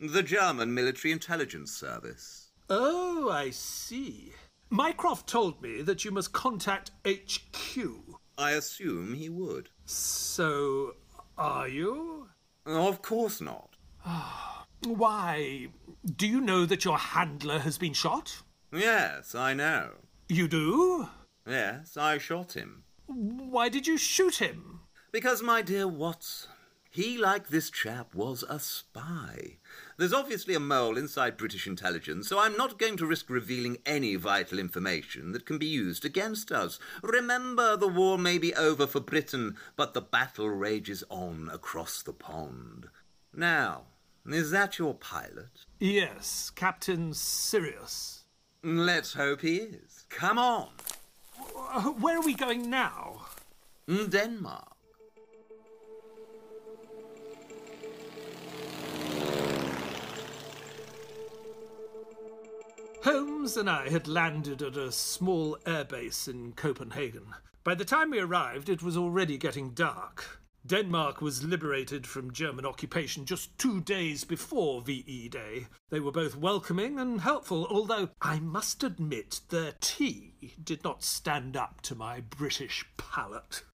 The 0.00 0.24
German 0.24 0.74
military 0.74 1.12
intelligence 1.12 1.70
service. 1.70 2.50
Oh, 2.68 3.30
I 3.30 3.50
see. 3.50 4.32
Mycroft 4.70 5.28
told 5.28 5.62
me 5.62 5.82
that 5.82 6.04
you 6.04 6.10
must 6.10 6.32
contact 6.32 6.90
HQ. 7.06 8.13
I 8.36 8.52
assume 8.52 9.14
he 9.14 9.28
would. 9.28 9.68
So, 9.86 10.94
are 11.38 11.68
you? 11.68 12.28
Of 12.66 13.02
course 13.02 13.40
not. 13.40 13.76
Why? 14.84 15.68
Do 16.16 16.26
you 16.26 16.40
know 16.40 16.66
that 16.66 16.84
your 16.84 16.98
handler 16.98 17.60
has 17.60 17.78
been 17.78 17.92
shot? 17.92 18.42
Yes, 18.72 19.34
I 19.34 19.54
know. 19.54 19.90
You 20.28 20.48
do? 20.48 21.08
Yes, 21.46 21.96
I 21.96 22.18
shot 22.18 22.54
him. 22.54 22.84
Why 23.06 23.68
did 23.68 23.86
you 23.86 23.98
shoot 23.98 24.36
him? 24.36 24.80
Because, 25.12 25.42
my 25.42 25.62
dear 25.62 25.86
Watson, 25.86 26.50
he, 26.90 27.18
like 27.18 27.48
this 27.48 27.70
chap, 27.70 28.14
was 28.14 28.44
a 28.48 28.58
spy. 28.58 29.58
There's 29.96 30.12
obviously 30.12 30.54
a 30.54 30.60
mole 30.60 30.96
inside 30.96 31.36
British 31.36 31.66
intelligence, 31.66 32.28
so 32.28 32.38
I'm 32.38 32.56
not 32.56 32.78
going 32.78 32.96
to 32.96 33.06
risk 33.06 33.30
revealing 33.30 33.78
any 33.86 34.16
vital 34.16 34.58
information 34.58 35.32
that 35.32 35.46
can 35.46 35.58
be 35.58 35.66
used 35.66 36.04
against 36.04 36.50
us. 36.50 36.78
Remember, 37.02 37.76
the 37.76 37.88
war 37.88 38.18
may 38.18 38.38
be 38.38 38.54
over 38.54 38.86
for 38.86 39.00
Britain, 39.00 39.56
but 39.76 39.94
the 39.94 40.00
battle 40.00 40.50
rages 40.50 41.04
on 41.08 41.48
across 41.52 42.02
the 42.02 42.12
pond. 42.12 42.88
Now, 43.32 43.82
is 44.26 44.50
that 44.50 44.78
your 44.78 44.94
pilot? 44.94 45.64
Yes, 45.78 46.50
Captain 46.54 47.12
Sirius. 47.14 48.24
Let's 48.62 49.14
hope 49.14 49.42
he 49.42 49.56
is. 49.56 50.06
Come 50.08 50.38
on. 50.38 50.68
Uh, 51.56 51.82
where 51.90 52.18
are 52.18 52.24
we 52.24 52.34
going 52.34 52.70
now? 52.70 53.26
Denmark. 53.88 54.73
Holmes 63.04 63.58
and 63.58 63.68
I 63.68 63.90
had 63.90 64.08
landed 64.08 64.62
at 64.62 64.78
a 64.78 64.90
small 64.90 65.58
airbase 65.66 66.26
in 66.26 66.52
Copenhagen. 66.52 67.34
By 67.62 67.74
the 67.74 67.84
time 67.84 68.08
we 68.08 68.18
arrived, 68.18 68.70
it 68.70 68.82
was 68.82 68.96
already 68.96 69.36
getting 69.36 69.72
dark. 69.74 70.40
Denmark 70.66 71.20
was 71.20 71.44
liberated 71.44 72.06
from 72.06 72.32
German 72.32 72.64
occupation 72.64 73.26
just 73.26 73.58
two 73.58 73.82
days 73.82 74.24
before 74.24 74.80
VE 74.80 75.28
Day. 75.28 75.66
They 75.90 76.00
were 76.00 76.12
both 76.12 76.34
welcoming 76.34 76.98
and 76.98 77.20
helpful, 77.20 77.66
although 77.68 78.08
I 78.22 78.40
must 78.40 78.82
admit 78.82 79.40
their 79.50 79.74
tea 79.82 80.54
did 80.64 80.82
not 80.82 81.04
stand 81.04 81.58
up 81.58 81.82
to 81.82 81.94
my 81.94 82.22
British 82.22 82.86
palate. 82.96 83.64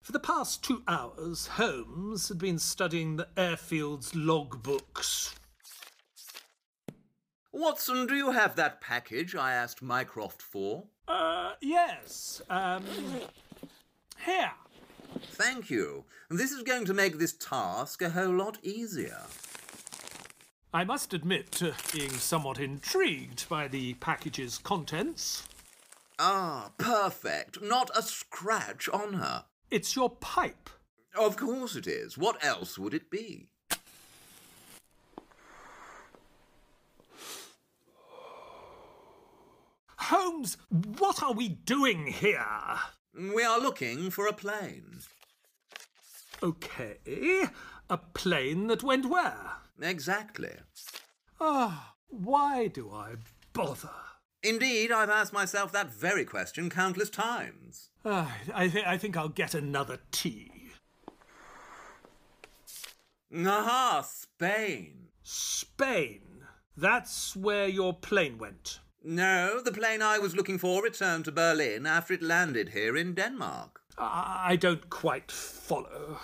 For 0.00 0.12
the 0.12 0.18
past 0.18 0.64
two 0.64 0.82
hours, 0.88 1.46
Holmes 1.46 2.28
had 2.28 2.38
been 2.38 2.58
studying 2.58 3.16
the 3.16 3.28
airfield's 3.36 4.12
logbooks. 4.12 5.34
Watson, 7.52 8.06
do 8.06 8.14
you 8.14 8.32
have 8.32 8.56
that 8.56 8.80
package 8.80 9.34
I 9.34 9.54
asked 9.54 9.82
Mycroft 9.82 10.42
for? 10.42 10.84
Uh, 11.06 11.52
yes. 11.60 12.42
Um, 12.50 12.84
here. 14.24 14.52
Thank 15.32 15.70
you. 15.70 16.04
This 16.28 16.52
is 16.52 16.62
going 16.62 16.84
to 16.84 16.94
make 16.94 17.18
this 17.18 17.32
task 17.32 18.02
a 18.02 18.10
whole 18.10 18.34
lot 18.34 18.58
easier. 18.62 19.22
I 20.74 20.84
must 20.84 21.14
admit 21.14 21.50
to 21.52 21.74
being 21.94 22.10
somewhat 22.10 22.60
intrigued 22.60 23.48
by 23.48 23.68
the 23.68 23.94
package's 23.94 24.58
contents. 24.58 25.44
Ah, 26.18 26.72
perfect. 26.76 27.62
Not 27.62 27.90
a 27.96 28.02
scratch 28.02 28.88
on 28.90 29.14
her. 29.14 29.46
It's 29.70 29.96
your 29.96 30.10
pipe. 30.10 30.68
Of 31.16 31.36
course 31.38 31.74
it 31.74 31.86
is. 31.86 32.18
What 32.18 32.44
else 32.44 32.78
would 32.78 32.92
it 32.92 33.10
be? 33.10 33.48
Holmes, 39.98 40.56
what 40.70 41.22
are 41.22 41.32
we 41.32 41.48
doing 41.48 42.06
here? 42.06 42.44
We 43.14 43.42
are 43.42 43.60
looking 43.60 44.10
for 44.10 44.26
a 44.26 44.32
plane. 44.32 45.00
Okay. 46.42 46.98
A 47.90 47.98
plane 47.98 48.68
that 48.68 48.82
went 48.84 49.06
where? 49.06 49.52
Exactly. 49.80 50.52
Ah, 51.40 51.94
why 52.08 52.68
do 52.68 52.92
I 52.92 53.14
bother? 53.52 53.90
Indeed, 54.42 54.92
I've 54.92 55.10
asked 55.10 55.32
myself 55.32 55.72
that 55.72 55.92
very 55.92 56.24
question 56.24 56.70
countless 56.70 57.10
times. 57.10 57.90
Ah, 58.04 58.36
I, 58.54 58.68
th- 58.68 58.86
I 58.86 58.96
think 58.96 59.16
I'll 59.16 59.28
get 59.28 59.52
another 59.54 59.98
tea. 60.12 60.70
Aha, 63.34 64.06
Spain. 64.08 65.08
Spain. 65.24 66.44
That's 66.76 67.34
where 67.34 67.66
your 67.66 67.92
plane 67.94 68.38
went. 68.38 68.78
No, 69.02 69.60
the 69.60 69.72
plane 69.72 70.02
I 70.02 70.18
was 70.18 70.34
looking 70.34 70.58
for 70.58 70.82
returned 70.82 71.24
to 71.26 71.32
Berlin 71.32 71.86
after 71.86 72.14
it 72.14 72.22
landed 72.22 72.70
here 72.70 72.96
in 72.96 73.14
Denmark. 73.14 73.80
I, 73.96 74.56
don't 74.56 74.90
quite 74.90 75.30
follow. 75.30 76.18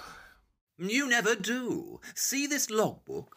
You 0.79 1.09
never 1.09 1.35
do. 1.35 2.01
See 2.15 2.47
this 2.47 2.71
logbook? 2.71 3.37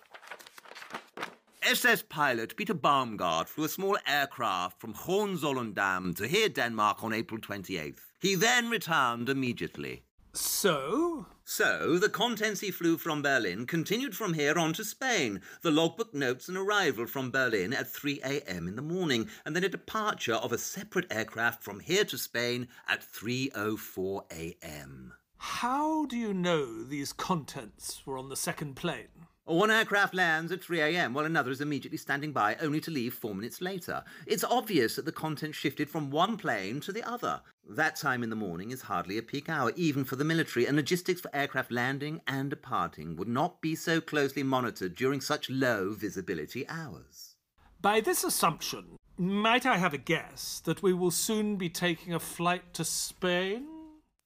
SS 1.62 2.04
pilot 2.04 2.56
Peter 2.56 2.74
Baumgart 2.74 3.48
flew 3.48 3.66
a 3.66 3.70
small 3.70 3.98
aircraft 4.08 4.80
from 4.80 4.94
Hohenzollern 4.94 5.74
to 6.16 6.28
here, 6.28 6.50
Denmark, 6.50 7.04
on 7.04 7.14
April 7.14 7.40
28th. 7.40 8.00
He 8.20 8.36
then 8.36 8.70
returned 8.70 9.30
immediately. 9.30 10.04
So? 10.34 11.28
So, 11.50 11.98
the 11.98 12.10
contents 12.10 12.60
he 12.60 12.72
flew 12.72 12.98
from 12.98 13.22
Berlin 13.22 13.66
continued 13.68 14.18
from 14.18 14.34
here 14.34 14.60
on 14.60 14.74
to 14.74 14.84
Spain. 14.84 15.40
The 15.62 15.72
logbook 15.72 16.14
notes 16.14 16.50
an 16.50 16.58
arrival 16.58 17.08
from 17.08 17.32
Berlin 17.32 17.72
at 17.72 17.88
3 17.88 18.20
a.m. 18.22 18.68
in 18.68 18.76
the 18.76 18.82
morning, 18.82 19.30
and 19.46 19.56
then 19.56 19.64
a 19.64 19.70
departure 19.70 20.34
of 20.34 20.52
a 20.52 20.58
separate 20.58 21.10
aircraft 21.10 21.64
from 21.64 21.80
here 21.80 22.04
to 22.04 22.18
Spain 22.18 22.68
at 22.86 23.02
3.04 23.02 24.24
a.m. 24.30 25.14
How 25.38 26.06
do 26.06 26.18
you 26.18 26.34
know 26.34 26.84
these 26.84 27.14
contents 27.14 28.06
were 28.06 28.18
on 28.18 28.28
the 28.28 28.36
second 28.36 28.76
plane? 28.76 29.08
One 29.48 29.72
aircraft 29.72 30.14
lands 30.14 30.52
at 30.52 30.62
3 30.62 30.82
a.m., 30.82 31.14
while 31.14 31.24
another 31.24 31.52
is 31.52 31.62
immediately 31.62 31.98
standing 31.98 32.34
by, 32.34 32.58
only 32.60 32.82
to 32.82 32.92
leave 32.92 33.14
four 33.14 33.34
minutes 33.34 33.62
later. 33.62 34.04
It's 34.26 34.44
obvious 34.44 34.98
that 34.98 35.06
the 35.06 35.14
content 35.14 35.56
shifted 35.56 35.90
from 35.90 36.12
one 36.12 36.36
plane 36.36 36.82
to 36.82 36.92
the 36.92 37.02
other. 37.10 37.40
That 37.70 37.96
time 37.96 38.24
in 38.24 38.30
the 38.30 38.36
morning 38.36 38.72
is 38.72 38.82
hardly 38.82 39.18
a 39.18 39.22
peak 39.22 39.48
hour, 39.48 39.72
even 39.78 40.04
for 40.04 40.18
the 40.18 40.26
military, 40.26 40.66
and 40.66 40.76
logistics 40.76 41.22
for 41.22 41.34
aircraft 41.34 41.72
landing 41.72 42.20
and 42.28 42.50
departing 42.50 43.16
would 43.16 43.30
not 43.30 43.62
be 43.62 43.74
so 43.74 44.02
closely 44.02 44.44
monitored 44.44 44.96
during 44.96 45.22
such 45.22 45.50
low 45.50 45.94
visibility 45.94 46.68
hours. 46.68 47.38
By 47.82 48.02
this 48.02 48.26
assumption, 48.26 48.98
might 49.18 49.66
I 49.66 49.78
have 49.78 49.94
a 49.94 49.98
guess 49.98 50.62
that 50.66 50.84
we 50.84 50.92
will 50.92 51.12
soon 51.12 51.56
be 51.56 51.70
taking 51.70 52.14
a 52.14 52.20
flight 52.20 52.74
to 52.74 52.84
Spain? 52.84 53.66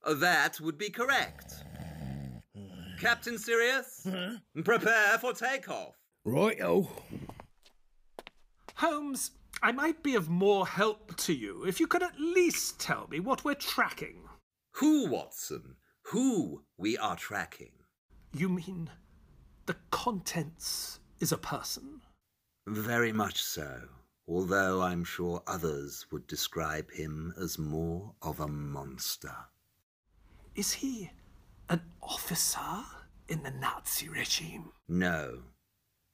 That 0.03 0.59
would 0.59 0.79
be 0.79 0.89
correct. 0.89 1.63
Captain 3.01 3.39
Sirius, 3.39 4.01
hmm? 4.03 4.61
prepare 4.61 5.17
for 5.17 5.33
takeoff. 5.33 5.97
Righto. 6.23 6.87
Holmes, 8.75 9.31
I 9.63 9.71
might 9.71 10.03
be 10.03 10.13
of 10.13 10.29
more 10.29 10.67
help 10.67 11.15
to 11.17 11.33
you 11.33 11.63
if 11.63 11.79
you 11.79 11.87
could 11.87 12.03
at 12.03 12.19
least 12.19 12.79
tell 12.79 13.07
me 13.09 13.19
what 13.19 13.43
we're 13.43 13.55
tracking. 13.55 14.29
Who, 14.73 15.07
Watson? 15.07 15.77
Who 16.11 16.63
we 16.77 16.95
are 16.95 17.15
tracking? 17.15 17.71
You 18.33 18.49
mean 18.49 18.91
the 19.65 19.77
contents 19.89 20.99
is 21.19 21.31
a 21.31 21.37
person? 21.37 22.01
Very 22.67 23.11
much 23.11 23.41
so, 23.41 23.81
although 24.27 24.79
I'm 24.79 25.03
sure 25.03 25.41
others 25.47 26.05
would 26.11 26.27
describe 26.27 26.91
him 26.91 27.33
as 27.41 27.57
more 27.57 28.13
of 28.21 28.39
a 28.39 28.47
monster. 28.47 29.35
Is 30.53 30.71
he 30.71 31.09
an 31.71 31.81
officer 32.03 32.83
in 33.29 33.41
the 33.43 33.51
Nazi 33.51 34.09
regime? 34.09 34.71
No, 34.89 35.39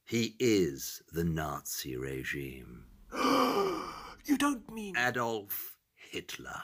he 0.04 0.36
is 0.38 1.02
the 1.12 1.24
Nazi 1.24 1.96
regime. 1.96 2.84
you 3.12 4.38
don't 4.38 4.72
mean 4.72 4.96
Adolf 4.96 5.76
Hitler. 5.96 6.62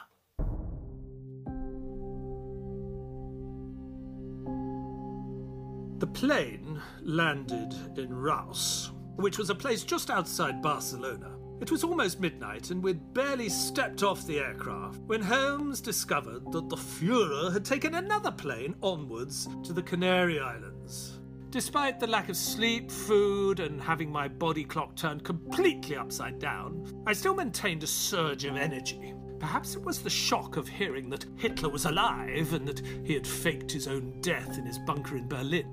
The 5.99 6.07
plane 6.07 6.81
landed 7.01 7.75
in 7.97 8.13
Reus, 8.13 8.91
which 9.17 9.37
was 9.37 9.49
a 9.49 9.55
place 9.55 9.83
just 9.83 10.09
outside 10.09 10.61
Barcelona. 10.61 11.35
It 11.61 11.71
was 11.71 11.83
almost 11.83 12.19
midnight, 12.19 12.69
and 12.69 12.83
we'd 12.83 13.13
barely 13.13 13.47
stepped 13.49 14.03
off 14.03 14.27
the 14.27 14.39
aircraft 14.39 14.99
when 15.05 15.21
Holmes 15.21 15.79
discovered 15.79 16.51
that 16.51 16.69
the 16.69 16.75
Fuhrer 16.75 17.51
had 17.53 17.63
taken 17.63 17.95
another 17.95 18.31
plane 18.31 18.75
onwards 18.83 19.47
to 19.63 19.71
the 19.71 19.81
Canary 19.81 20.39
Islands. 20.39 21.21
Despite 21.51 22.01
the 22.01 22.07
lack 22.07 22.27
of 22.27 22.35
sleep, 22.35 22.91
food, 22.91 23.61
and 23.61 23.81
having 23.81 24.11
my 24.11 24.27
body 24.27 24.65
clock 24.65 24.97
turned 24.97 25.23
completely 25.23 25.95
upside 25.95 26.37
down, 26.37 26.85
I 27.07 27.13
still 27.13 27.33
maintained 27.33 27.83
a 27.83 27.87
surge 27.87 28.43
of 28.43 28.57
energy. 28.57 29.13
Perhaps 29.39 29.75
it 29.75 29.81
was 29.81 30.01
the 30.01 30.09
shock 30.09 30.57
of 30.57 30.67
hearing 30.67 31.09
that 31.11 31.25
Hitler 31.37 31.69
was 31.69 31.85
alive 31.85 32.51
and 32.51 32.67
that 32.67 32.85
he 33.05 33.13
had 33.13 33.25
faked 33.25 33.71
his 33.71 33.87
own 33.87 34.19
death 34.19 34.57
in 34.57 34.65
his 34.65 34.79
bunker 34.79 35.15
in 35.15 35.29
Berlin. 35.29 35.71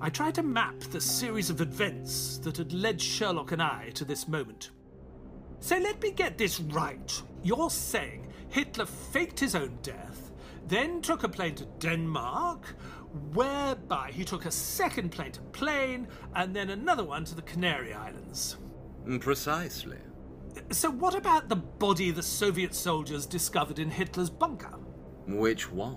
I 0.00 0.10
tried 0.10 0.34
to 0.34 0.42
map 0.42 0.80
the 0.80 1.00
series 1.00 1.48
of 1.48 1.60
events 1.60 2.38
that 2.38 2.56
had 2.56 2.72
led 2.72 3.00
Sherlock 3.00 3.52
and 3.52 3.62
I 3.62 3.90
to 3.94 4.04
this 4.04 4.26
moment. 4.26 4.70
So 5.60 5.76
let 5.78 6.02
me 6.02 6.10
get 6.10 6.38
this 6.38 6.60
right. 6.60 7.22
You're 7.42 7.70
saying 7.70 8.32
Hitler 8.48 8.86
faked 8.86 9.40
his 9.40 9.54
own 9.54 9.78
death, 9.82 10.30
then 10.66 11.00
took 11.02 11.24
a 11.24 11.28
plane 11.28 11.54
to 11.56 11.64
Denmark, 11.78 12.76
whereby 13.32 14.10
he 14.12 14.24
took 14.24 14.44
a 14.44 14.50
second 14.50 15.10
plane 15.10 15.32
to 15.32 15.40
Plane, 15.40 16.08
and 16.34 16.54
then 16.54 16.70
another 16.70 17.04
one 17.04 17.24
to 17.24 17.34
the 17.34 17.42
Canary 17.42 17.92
Islands. 17.92 18.56
Mm, 19.06 19.20
precisely. 19.20 19.98
So, 20.70 20.90
what 20.90 21.14
about 21.14 21.48
the 21.48 21.56
body 21.56 22.10
the 22.10 22.22
Soviet 22.22 22.74
soldiers 22.74 23.26
discovered 23.26 23.78
in 23.78 23.90
Hitler's 23.90 24.30
bunker? 24.30 24.78
Which 25.26 25.70
one? 25.70 25.96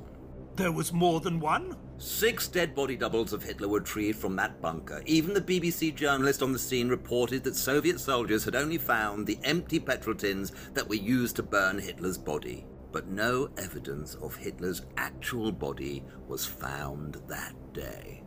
There 0.55 0.71
was 0.71 0.91
more 0.91 1.19
than 1.19 1.39
one? 1.39 1.75
Six 1.99 2.47
dead 2.47 2.75
body 2.75 2.95
doubles 2.95 3.33
of 3.33 3.41
Hitler 3.41 3.67
were 3.67 3.79
retrieved 3.79 4.19
from 4.19 4.35
that 4.35 4.61
bunker. 4.61 5.01
Even 5.07 5.33
the 5.33 5.41
BBC 5.41 5.95
journalist 5.95 6.43
on 6.43 6.53
the 6.53 6.59
scene 6.59 6.89
reported 6.89 7.43
that 7.43 7.55
Soviet 7.55 7.99
soldiers 7.99 8.45
had 8.45 8.55
only 8.55 8.77
found 8.77 9.25
the 9.25 9.39
empty 9.43 9.79
petrol 9.79 10.15
tins 10.15 10.51
that 10.75 10.87
were 10.87 10.95
used 10.95 11.35
to 11.37 11.43
burn 11.43 11.79
Hitler's 11.79 12.17
body. 12.19 12.67
But 12.91 13.07
no 13.07 13.49
evidence 13.57 14.13
of 14.15 14.35
Hitler's 14.35 14.83
actual 14.95 15.51
body 15.51 16.03
was 16.27 16.45
found 16.45 17.17
that 17.27 17.55
day. 17.73 18.23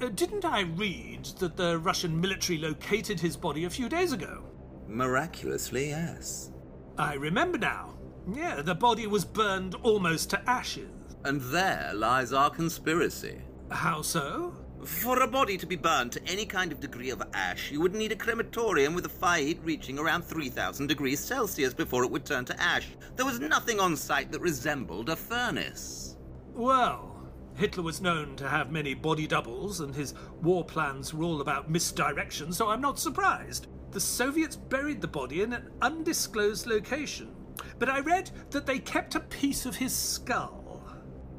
Uh, 0.00 0.08
didn't 0.08 0.44
I 0.44 0.62
read 0.62 1.26
that 1.38 1.56
the 1.56 1.78
Russian 1.78 2.20
military 2.20 2.58
located 2.58 3.20
his 3.20 3.36
body 3.36 3.64
a 3.64 3.70
few 3.70 3.88
days 3.88 4.12
ago? 4.12 4.42
Miraculously, 4.88 5.90
yes. 5.90 6.50
I 6.98 7.14
remember 7.14 7.56
now. 7.56 7.94
Yeah, 8.32 8.62
the 8.62 8.74
body 8.74 9.06
was 9.06 9.24
burned 9.24 9.76
almost 9.76 10.30
to 10.30 10.50
ashes. 10.50 10.90
And 11.26 11.40
there 11.40 11.90
lies 11.92 12.32
our 12.32 12.50
conspiracy. 12.50 13.40
How 13.72 14.00
so? 14.00 14.54
For 14.84 15.20
a 15.20 15.26
body 15.26 15.56
to 15.56 15.66
be 15.66 15.74
burned 15.74 16.12
to 16.12 16.24
any 16.24 16.46
kind 16.46 16.70
of 16.70 16.78
degree 16.78 17.10
of 17.10 17.20
ash, 17.34 17.72
you 17.72 17.80
would 17.80 17.96
need 17.96 18.12
a 18.12 18.16
crematorium 18.16 18.94
with 18.94 19.06
a 19.06 19.08
fire 19.08 19.42
heat 19.42 19.58
reaching 19.64 19.98
around 19.98 20.22
3000 20.22 20.86
degrees 20.86 21.18
Celsius 21.18 21.74
before 21.74 22.04
it 22.04 22.12
would 22.12 22.24
turn 22.24 22.44
to 22.44 22.62
ash. 22.62 22.90
There 23.16 23.26
was 23.26 23.40
nothing 23.40 23.80
on 23.80 23.96
site 23.96 24.30
that 24.30 24.40
resembled 24.40 25.08
a 25.08 25.16
furnace. 25.16 26.16
Well, 26.54 27.28
Hitler 27.56 27.82
was 27.82 28.00
known 28.00 28.36
to 28.36 28.48
have 28.48 28.70
many 28.70 28.94
body 28.94 29.26
doubles, 29.26 29.80
and 29.80 29.96
his 29.96 30.14
war 30.42 30.64
plans 30.64 31.12
were 31.12 31.24
all 31.24 31.40
about 31.40 31.68
misdirection, 31.68 32.52
so 32.52 32.68
I'm 32.68 32.80
not 32.80 33.00
surprised. 33.00 33.66
The 33.90 34.00
Soviets 34.00 34.54
buried 34.54 35.00
the 35.00 35.08
body 35.08 35.42
in 35.42 35.54
an 35.54 35.72
undisclosed 35.82 36.68
location, 36.68 37.34
but 37.80 37.90
I 37.90 37.98
read 37.98 38.30
that 38.50 38.64
they 38.64 38.78
kept 38.78 39.16
a 39.16 39.20
piece 39.20 39.66
of 39.66 39.74
his 39.74 39.92
skull. 39.92 40.65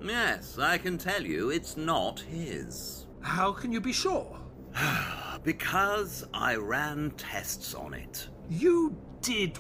Yes, 0.02 0.58
I 0.60 0.78
can 0.78 0.98
tell 0.98 1.24
you 1.24 1.50
it's 1.50 1.78
not 1.78 2.20
his. 2.20 3.08
How 3.22 3.52
can 3.52 3.72
you 3.72 3.82
be 3.82 3.94
sure? 3.94 4.40
because 5.44 6.26
I 6.34 6.56
ran 6.56 7.12
tests 7.12 7.74
on 7.74 7.94
it. 7.94 8.28
You 8.50 8.96
did 9.22 9.58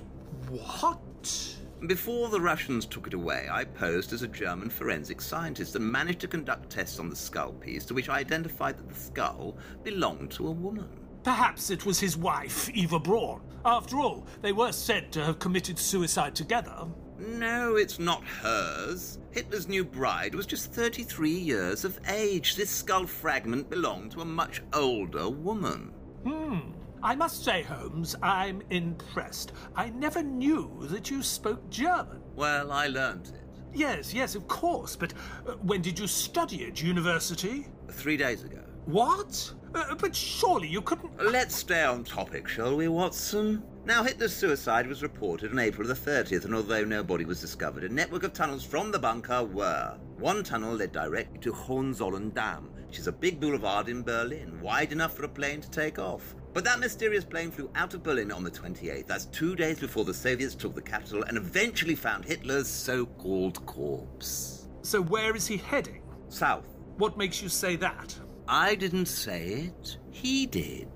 what? 0.49 1.55
Before 1.85 2.29
the 2.29 2.41
Russians 2.41 2.85
took 2.85 3.05
it 3.07 3.13
away, 3.13 3.47
I 3.51 3.63
posed 3.63 4.11
as 4.11 4.23
a 4.23 4.27
German 4.27 4.69
forensic 4.69 5.21
scientist 5.21 5.75
and 5.75 5.91
managed 5.91 6.21
to 6.21 6.27
conduct 6.27 6.71
tests 6.71 6.99
on 6.99 7.09
the 7.09 7.15
skull 7.15 7.53
piece, 7.53 7.85
to 7.85 7.93
which 7.93 8.09
I 8.09 8.17
identified 8.17 8.77
that 8.77 8.89
the 8.89 8.99
skull 8.99 9.57
belonged 9.83 10.31
to 10.31 10.47
a 10.47 10.51
woman. 10.51 10.89
Perhaps 11.23 11.69
it 11.69 11.85
was 11.85 11.99
his 11.99 12.17
wife, 12.17 12.69
Eva 12.69 12.99
Braun. 12.99 13.41
After 13.65 13.97
all, 13.97 14.25
they 14.41 14.53
were 14.53 14.71
said 14.71 15.11
to 15.11 15.23
have 15.23 15.39
committed 15.39 15.77
suicide 15.77 16.33
together. 16.33 16.87
No, 17.19 17.75
it's 17.75 17.99
not 17.99 18.23
hers. 18.23 19.19
Hitler's 19.31 19.67
new 19.67 19.83
bride 19.83 20.35
was 20.35 20.45
just 20.45 20.71
33 20.73 21.29
years 21.31 21.83
of 21.83 21.99
age. 22.07 22.55
This 22.55 22.69
skull 22.69 23.07
fragment 23.07 23.69
belonged 23.69 24.11
to 24.11 24.21
a 24.21 24.25
much 24.25 24.61
older 24.73 25.29
woman. 25.29 25.91
Hmm. 26.23 26.59
I 27.03 27.15
must 27.15 27.43
say, 27.43 27.61
Holmes, 27.61 28.15
I'm 28.23 28.61
impressed. 28.69 29.53
I 29.75 29.89
never 29.89 30.23
knew 30.23 30.71
that 30.89 31.11
you 31.11 31.21
spoke 31.21 31.69
German. 31.69 32.21
Well, 32.35 32.71
I 32.71 32.87
learned 32.87 33.27
it. 33.27 33.47
Yes, 33.73 34.13
yes, 34.13 34.35
of 34.35 34.47
course, 34.47 34.95
but 34.95 35.13
uh, 35.47 35.53
when 35.61 35.81
did 35.81 35.99
you 35.99 36.07
study 36.07 36.65
at 36.65 36.81
university? 36.81 37.67
Three 37.91 38.17
days 38.17 38.43
ago. 38.43 38.61
What? 38.85 39.53
Uh, 39.75 39.95
but 39.95 40.15
surely 40.15 40.67
you 40.67 40.81
couldn't. 40.81 41.11
Let's 41.23 41.55
stay 41.55 41.83
on 41.83 42.03
topic, 42.03 42.47
shall 42.47 42.75
we, 42.75 42.87
Watson? 42.87 43.63
Now, 43.87 44.03
Hitler's 44.03 44.35
suicide 44.35 44.85
was 44.85 45.01
reported 45.01 45.53
on 45.53 45.59
April 45.59 45.87
the 45.87 45.93
30th, 45.93 46.43
and 46.43 46.53
although 46.53 46.83
no 46.83 47.03
body 47.03 47.23
was 47.23 47.39
discovered, 47.39 47.85
a 47.85 47.89
network 47.89 48.23
of 48.23 48.33
tunnels 48.33 48.65
from 48.65 48.91
the 48.91 48.99
bunker 48.99 49.45
were. 49.45 49.97
One 50.19 50.43
tunnel 50.43 50.75
led 50.75 50.91
directly 50.91 51.39
to 51.39 51.53
Hohenzollern 51.53 52.31
Dam, 52.31 52.69
which 52.85 52.99
is 52.99 53.07
a 53.07 53.13
big 53.13 53.39
boulevard 53.39 53.87
in 53.87 54.03
Berlin, 54.03 54.59
wide 54.59 54.91
enough 54.91 55.15
for 55.15 55.23
a 55.23 55.29
plane 55.29 55.61
to 55.61 55.71
take 55.71 55.99
off. 55.99 56.35
But 56.53 56.65
that 56.65 56.81
mysterious 56.81 57.23
plane 57.23 57.49
flew 57.49 57.71
out 57.75 57.93
of 57.93 58.03
Berlin 58.03 58.29
on 58.29 58.43
the 58.43 58.51
28th. 58.51 59.07
That's 59.07 59.27
two 59.27 59.55
days 59.55 59.79
before 59.79 60.03
the 60.03 60.13
Soviets 60.13 60.53
took 60.53 60.75
the 60.75 60.81
capital 60.81 61.23
and 61.23 61.37
eventually 61.37 61.95
found 61.95 62.25
Hitler's 62.25 62.67
so 62.67 63.05
called 63.05 63.65
corpse. 63.65 64.67
So, 64.81 65.01
where 65.01 65.33
is 65.33 65.47
he 65.47 65.55
heading? 65.55 66.01
South. 66.27 66.67
What 66.97 67.17
makes 67.17 67.41
you 67.41 67.47
say 67.47 67.77
that? 67.77 68.19
I 68.49 68.75
didn't 68.75 69.05
say 69.05 69.71
it, 69.71 69.97
he 70.11 70.45
did. 70.45 70.89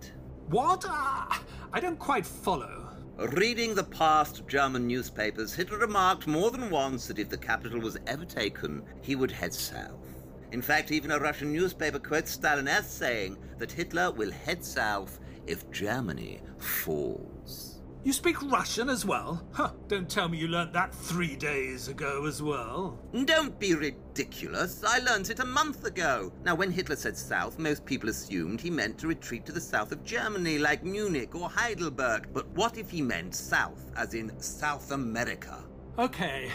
What? 0.49 0.83
Ah, 0.85 1.41
I 1.71 1.79
don't 1.79 1.97
quite 1.97 2.25
follow. 2.25 2.80
Reading 3.29 3.75
the 3.75 3.83
past 3.83 4.47
German 4.47 4.87
newspapers, 4.87 5.53
Hitler 5.53 5.77
remarked 5.77 6.25
more 6.25 6.49
than 6.49 6.71
once 6.71 7.05
that 7.05 7.19
if 7.19 7.29
the 7.29 7.37
capital 7.37 7.79
was 7.79 7.95
ever 8.07 8.25
taken, 8.25 8.81
he 9.03 9.15
would 9.15 9.29
head 9.29 9.53
south. 9.53 10.23
In 10.51 10.59
fact, 10.59 10.91
even 10.91 11.11
a 11.11 11.19
Russian 11.19 11.53
newspaper 11.53 11.99
quotes 11.99 12.31
Stalin 12.31 12.67
as 12.67 12.89
saying 12.89 13.37
that 13.59 13.71
Hitler 13.71 14.09
will 14.11 14.31
head 14.31 14.65
south 14.65 15.19
if 15.45 15.69
Germany 15.69 16.41
falls. 16.57 17.70
You 18.03 18.13
speak 18.13 18.41
Russian 18.41 18.89
as 18.89 19.05
well? 19.05 19.45
Huh, 19.51 19.71
don't 19.87 20.09
tell 20.09 20.27
me 20.27 20.39
you 20.39 20.47
learnt 20.47 20.73
that 20.73 20.91
three 20.91 21.35
days 21.35 21.87
ago 21.87 22.25
as 22.25 22.41
well. 22.41 22.99
Don't 23.25 23.59
be 23.59 23.75
ridiculous. 23.75 24.83
I 24.83 24.99
learnt 24.99 25.29
it 25.29 25.39
a 25.39 25.45
month 25.45 25.85
ago. 25.85 26.33
Now, 26.43 26.55
when 26.55 26.71
Hitler 26.71 26.95
said 26.95 27.15
south, 27.15 27.59
most 27.59 27.85
people 27.85 28.09
assumed 28.09 28.59
he 28.59 28.71
meant 28.71 28.97
to 28.99 29.07
retreat 29.07 29.45
to 29.45 29.51
the 29.51 29.61
south 29.61 29.91
of 29.91 30.03
Germany, 30.03 30.57
like 30.57 30.83
Munich 30.83 31.35
or 31.35 31.47
Heidelberg. 31.47 32.29
But 32.33 32.47
what 32.49 32.75
if 32.79 32.89
he 32.89 33.03
meant 33.03 33.35
south, 33.35 33.91
as 33.95 34.15
in 34.15 34.31
South 34.41 34.91
America? 34.91 35.63
Okay. 35.99 36.49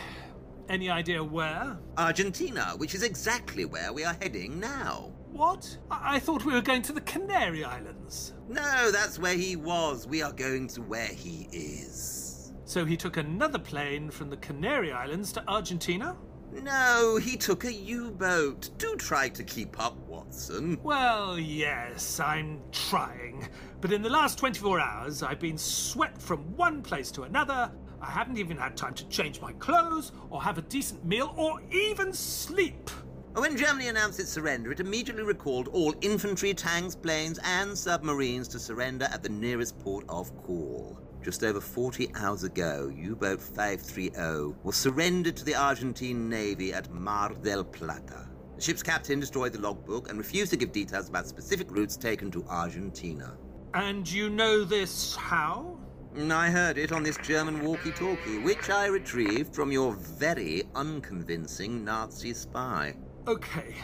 Any 0.69 0.91
idea 0.91 1.23
where? 1.23 1.79
Argentina, 1.97 2.75
which 2.77 2.97
is 2.97 3.05
exactly 3.05 3.65
where 3.65 3.93
we 3.93 4.05
are 4.05 4.17
heading 4.21 4.59
now. 4.59 5.13
What? 5.37 5.77
I, 5.91 6.17
I 6.17 6.19
thought 6.19 6.47
we 6.47 6.55
were 6.55 6.63
going 6.63 6.81
to 6.83 6.95
the 6.95 7.01
Canary 7.03 7.63
Islands. 7.63 8.33
No, 8.49 8.91
that's 8.91 9.19
where 9.19 9.35
he 9.35 9.55
was. 9.55 10.07
We 10.07 10.23
are 10.23 10.33
going 10.33 10.67
to 10.69 10.81
where 10.81 11.09
he 11.09 11.47
is. 11.53 12.55
So 12.65 12.87
he 12.87 12.97
took 12.97 13.19
another 13.19 13.59
plane 13.59 14.11
from 14.11 14.31
the 14.31 14.39
Canary 14.39 14.93
Islands 14.93 15.33
to 15.35 15.45
Argentina? 15.47 16.17
No, 16.53 17.19
he 17.23 17.37
took 17.37 17.65
a 17.65 17.73
U 17.73 18.13
boat. 18.13 18.71
Do 18.79 18.97
try 18.97 19.29
to 19.29 19.45
keep 19.45 19.79
up, 19.79 19.99
Watson. 20.09 20.79
Well, 20.83 21.39
yes, 21.39 22.19
I'm 22.19 22.63
trying. 22.73 23.47
But 23.83 23.93
in 23.93 24.01
the 24.01 24.09
last 24.09 24.39
24 24.39 24.81
hours, 24.81 25.23
I've 25.23 25.41
been 25.41 25.59
swept 25.59 26.23
from 26.23 26.57
one 26.57 26.81
place 26.81 27.11
to 27.11 27.25
another. 27.25 27.71
I 28.01 28.11
haven't 28.11 28.39
even 28.39 28.57
had 28.57 28.75
time 28.75 28.95
to 28.95 29.09
change 29.09 29.41
my 29.43 29.53
clothes, 29.53 30.13
or 30.31 30.43
have 30.43 30.57
a 30.57 30.63
decent 30.63 31.05
meal, 31.05 31.35
or 31.37 31.61
even 31.71 32.13
sleep. 32.15 32.91
When 33.37 33.55
Germany 33.55 33.89
announced 33.89 34.19
its 34.19 34.31
surrender, 34.31 34.73
it 34.73 34.81
immediately 34.81 35.23
recalled 35.23 35.69
all 35.69 35.95
infantry, 36.01 36.55
tanks, 36.55 36.95
planes, 36.97 37.39
and 37.45 37.77
submarines 37.77 38.49
to 38.49 38.59
surrender 38.59 39.07
at 39.13 39.23
the 39.23 39.29
nearest 39.29 39.79
port 39.79 40.07
of 40.09 40.35
call. 40.39 40.99
Just 41.23 41.45
over 41.45 41.61
40 41.61 42.13
hours 42.15 42.45
ago, 42.45 42.91
U 42.97 43.15
boat 43.15 43.43
530 43.43 44.55
was 44.63 44.77
surrendered 44.77 45.37
to 45.37 45.45
the 45.45 45.55
Argentine 45.55 46.31
Navy 46.31 46.73
at 46.73 46.91
Mar 46.91 47.35
del 47.43 47.63
Plata. 47.63 48.27
The 48.57 48.63
ship's 48.63 48.83
captain 48.83 49.21
destroyed 49.21 49.53
the 49.53 49.61
logbook 49.61 50.09
and 50.09 50.17
refused 50.17 50.53
to 50.53 50.57
give 50.57 50.73
details 50.73 51.11
about 51.11 51.27
specific 51.27 51.71
routes 51.71 51.99
taken 51.99 52.31
to 52.31 52.45
Argentina. 52.49 53.37
And 53.75 54.11
you 54.11 54.31
know 54.31 54.65
this 54.65 55.15
how? 55.15 55.79
Mm, 56.17 56.33
I 56.33 56.49
heard 56.49 56.79
it 56.79 56.91
on 56.91 57.03
this 57.03 57.19
German 57.19 57.63
walkie 57.63 57.91
talkie, 57.91 58.39
which 58.39 58.71
I 58.71 58.87
retrieved 58.87 59.55
from 59.55 59.71
your 59.71 59.93
very 59.93 60.63
unconvincing 60.75 61.85
Nazi 61.85 62.33
spy. 62.33 62.95
Okay, 63.29 63.75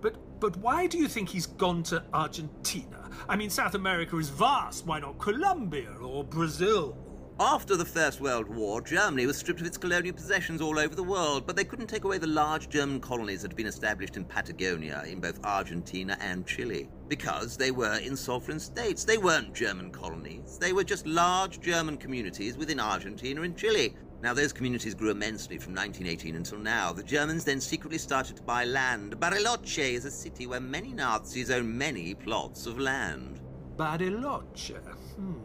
but 0.00 0.16
but 0.40 0.56
why 0.56 0.88
do 0.88 0.98
you 0.98 1.06
think 1.06 1.28
he's 1.28 1.46
gone 1.46 1.84
to 1.84 2.02
Argentina? 2.12 3.08
I 3.28 3.36
mean, 3.36 3.48
South 3.48 3.76
America 3.76 4.16
is 4.16 4.30
vast. 4.30 4.84
Why 4.84 4.98
not 4.98 5.20
Colombia 5.20 5.92
or 6.00 6.24
Brazil? 6.24 6.96
After 7.38 7.76
the 7.76 7.84
First 7.84 8.20
World 8.20 8.48
War, 8.48 8.80
Germany 8.82 9.26
was 9.26 9.38
stripped 9.38 9.60
of 9.60 9.66
its 9.66 9.78
colonial 9.78 10.14
possessions 10.14 10.60
all 10.60 10.76
over 10.78 10.94
the 10.94 11.04
world, 11.04 11.46
but 11.46 11.54
they 11.54 11.64
couldn't 11.64 11.86
take 11.86 12.02
away 12.02 12.18
the 12.18 12.26
large 12.26 12.68
German 12.68 13.00
colonies 13.00 13.42
that 13.42 13.52
had 13.52 13.56
been 13.56 13.66
established 13.66 14.16
in 14.16 14.24
Patagonia, 14.24 15.04
in 15.06 15.20
both 15.20 15.42
Argentina 15.44 16.18
and 16.20 16.44
Chile, 16.44 16.88
because 17.08 17.56
they 17.56 17.70
were 17.70 17.96
in 17.98 18.16
sovereign 18.16 18.58
states. 18.58 19.04
They 19.04 19.18
weren't 19.18 19.54
German 19.54 19.92
colonies, 19.92 20.58
they 20.58 20.72
were 20.72 20.84
just 20.84 21.06
large 21.06 21.60
German 21.60 21.96
communities 21.96 22.58
within 22.58 22.80
Argentina 22.80 23.42
and 23.42 23.56
Chile. 23.56 23.94
Now, 24.22 24.34
those 24.34 24.52
communities 24.52 24.94
grew 24.94 25.10
immensely 25.10 25.56
from 25.56 25.74
1918 25.74 26.36
until 26.36 26.58
now. 26.58 26.92
The 26.92 27.02
Germans 27.02 27.44
then 27.44 27.60
secretly 27.60 27.98
started 27.98 28.36
to 28.36 28.42
buy 28.42 28.64
land. 28.64 29.18
Bariloche 29.18 29.94
is 29.94 30.04
a 30.04 30.10
city 30.10 30.46
where 30.46 30.60
many 30.60 30.92
Nazis 30.92 31.50
own 31.50 31.76
many 31.76 32.14
plots 32.14 32.66
of 32.66 32.78
land. 32.78 33.40
Bariloche? 33.76 34.76
Hmm. 35.16 35.40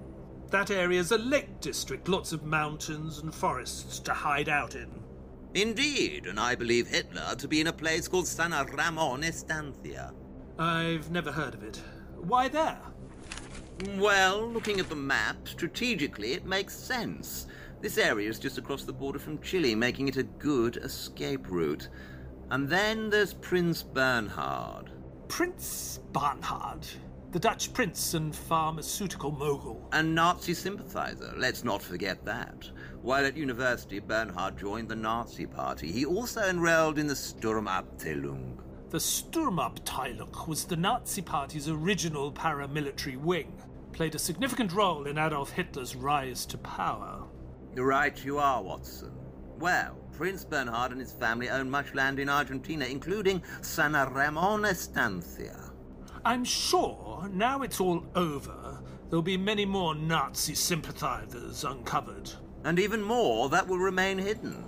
That 0.49 0.71
area's 0.71 1.11
a 1.11 1.17
lake 1.17 1.59
district, 1.61 2.07
lots 2.09 2.33
of 2.33 2.43
mountains 2.43 3.19
and 3.19 3.33
forests 3.33 3.99
to 3.99 4.13
hide 4.13 4.49
out 4.49 4.75
in. 4.75 4.89
Indeed, 5.53 6.25
and 6.25 6.37
I 6.37 6.55
believe 6.55 6.87
Hitler 6.87 7.35
to 7.37 7.47
be 7.47 7.61
in 7.61 7.67
a 7.67 7.73
place 7.73 8.09
called 8.09 8.27
San 8.27 8.51
Ramon 8.51 9.23
Estancia. 9.23 10.13
I've 10.59 11.11
never 11.11 11.31
heard 11.31 11.53
of 11.53 11.63
it. 11.63 11.81
Why 12.17 12.49
there? 12.49 12.77
Well, 13.97 14.49
looking 14.49 14.79
at 14.79 14.89
the 14.89 14.95
map, 14.95 15.47
strategically 15.47 16.33
it 16.33 16.45
makes 16.45 16.77
sense. 16.77 17.47
This 17.85 17.99
area 17.99 18.27
is 18.27 18.39
just 18.39 18.57
across 18.57 18.83
the 18.83 18.91
border 18.91 19.19
from 19.19 19.39
Chile, 19.43 19.75
making 19.75 20.07
it 20.07 20.17
a 20.17 20.23
good 20.23 20.77
escape 20.77 21.47
route. 21.51 21.89
And 22.49 22.67
then 22.67 23.11
there's 23.11 23.35
Prince 23.35 23.83
Bernhard. 23.83 24.89
Prince 25.27 25.99
Bernhard? 26.11 26.87
The 27.31 27.37
Dutch 27.37 27.73
prince 27.73 28.15
and 28.15 28.35
pharmaceutical 28.35 29.29
mogul. 29.29 29.87
A 29.91 30.01
Nazi 30.01 30.55
sympathizer, 30.55 31.31
let's 31.37 31.63
not 31.63 31.79
forget 31.79 32.25
that. 32.25 32.67
While 33.03 33.23
at 33.23 33.37
university, 33.37 33.99
Bernhard 33.99 34.57
joined 34.57 34.89
the 34.89 34.95
Nazi 34.95 35.45
party. 35.45 35.91
He 35.91 36.07
also 36.07 36.41
enrolled 36.41 36.97
in 36.97 37.05
the 37.05 37.13
Sturmabteilung. 37.13 38.57
The 38.89 38.97
Sturmabteilung 38.97 40.47
was 40.47 40.65
the 40.65 40.75
Nazi 40.75 41.21
party's 41.21 41.69
original 41.69 42.31
paramilitary 42.31 43.17
wing, 43.17 43.53
played 43.91 44.15
a 44.15 44.19
significant 44.19 44.73
role 44.73 45.05
in 45.05 45.19
Adolf 45.19 45.51
Hitler's 45.51 45.95
rise 45.95 46.47
to 46.47 46.57
power. 46.57 47.27
Right 47.77 48.23
you 48.23 48.39
are, 48.39 48.63
Watson. 48.63 49.11
Well, 49.59 49.97
Prince 50.13 50.45
Bernhard 50.45 50.91
and 50.91 50.99
his 50.99 51.11
family 51.11 51.49
own 51.49 51.69
much 51.69 51.93
land 51.93 52.19
in 52.19 52.29
Argentina, 52.29 52.85
including 52.85 53.43
San 53.61 53.93
Ramon 53.93 54.63
Estancia. 54.63 55.71
I'm 56.23 56.45
sure 56.45 57.29
now 57.33 57.61
it's 57.63 57.81
all 57.81 58.05
over, 58.15 58.81
there'll 59.09 59.21
be 59.21 59.37
many 59.37 59.65
more 59.65 59.93
Nazi 59.93 60.55
sympathizers 60.55 61.63
uncovered. 61.65 62.31
And 62.63 62.79
even 62.79 63.01
more 63.01 63.49
that 63.49 63.67
will 63.67 63.77
remain 63.77 64.17
hidden. 64.17 64.63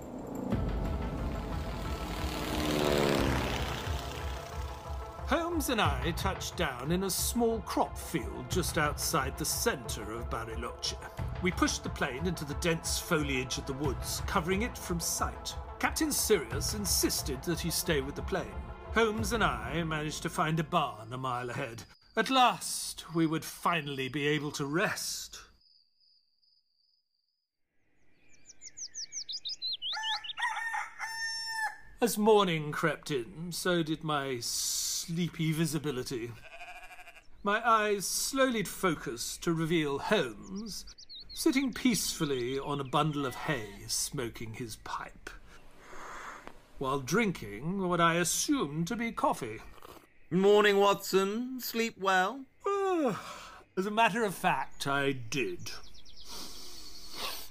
Holmes 5.58 5.70
and 5.70 5.80
I 5.80 6.12
touched 6.12 6.56
down 6.56 6.92
in 6.92 7.02
a 7.02 7.10
small 7.10 7.58
crop 7.62 7.98
field 7.98 8.48
just 8.48 8.78
outside 8.78 9.36
the 9.36 9.44
centre 9.44 10.12
of 10.12 10.30
Bariloche. 10.30 10.94
We 11.42 11.50
pushed 11.50 11.82
the 11.82 11.88
plane 11.88 12.28
into 12.28 12.44
the 12.44 12.54
dense 12.60 13.00
foliage 13.00 13.58
of 13.58 13.66
the 13.66 13.72
woods, 13.72 14.22
covering 14.28 14.62
it 14.62 14.78
from 14.78 15.00
sight. 15.00 15.56
Captain 15.80 16.12
Sirius 16.12 16.74
insisted 16.74 17.42
that 17.42 17.58
he 17.58 17.72
stay 17.72 18.00
with 18.00 18.14
the 18.14 18.22
plane. 18.22 18.46
Holmes 18.94 19.32
and 19.32 19.42
I 19.42 19.82
managed 19.82 20.22
to 20.22 20.30
find 20.30 20.60
a 20.60 20.62
barn 20.62 21.12
a 21.12 21.18
mile 21.18 21.50
ahead. 21.50 21.82
At 22.16 22.30
last, 22.30 23.12
we 23.12 23.26
would 23.26 23.44
finally 23.44 24.08
be 24.08 24.28
able 24.28 24.52
to 24.52 24.64
rest. 24.64 25.40
As 32.00 32.16
morning 32.16 32.70
crept 32.70 33.10
in, 33.10 33.50
so 33.50 33.82
did 33.82 34.04
my 34.04 34.38
sleepy 35.08 35.52
visibility. 35.52 36.30
My 37.42 37.66
eyes 37.66 38.04
slowly 38.04 38.62
focused 38.62 39.42
to 39.44 39.54
reveal 39.54 39.98
Holmes 39.98 40.84
sitting 41.32 41.72
peacefully 41.72 42.58
on 42.58 42.78
a 42.78 42.84
bundle 42.84 43.24
of 43.24 43.34
hay, 43.34 43.68
smoking 43.86 44.52
his 44.52 44.76
pipe, 44.84 45.30
while 46.76 46.98
drinking 46.98 47.88
what 47.88 48.02
I 48.02 48.16
assumed 48.16 48.86
to 48.88 48.96
be 48.96 49.10
coffee. 49.10 49.60
Morning, 50.30 50.76
Watson. 50.76 51.58
Sleep 51.60 51.96
well? 51.98 52.40
As 53.78 53.86
a 53.86 53.90
matter 53.90 54.24
of 54.24 54.34
fact, 54.34 54.86
I 54.86 55.12
did. 55.12 55.70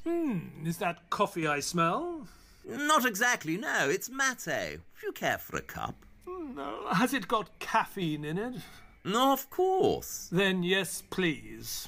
Hmm, 0.04 0.40
is 0.64 0.78
that 0.78 1.10
coffee 1.10 1.48
I 1.48 1.62
smell? 1.62 2.28
Not 2.68 3.06
exactly, 3.06 3.58
no. 3.58 3.90
It's 3.90 4.12
mate. 4.12 4.46
If 4.46 5.02
you 5.02 5.12
care 5.12 5.40
for 5.40 5.58
a 5.58 5.62
cup. 5.62 5.96
No. 6.28 6.88
Has 6.92 7.14
it 7.14 7.28
got 7.28 7.58
caffeine 7.60 8.26
in 8.26 8.38
it? 8.38 8.56
No, 9.04 9.32
of 9.32 9.50
course. 9.50 10.28
Then 10.32 10.64
yes, 10.64 11.02
please. 11.10 11.88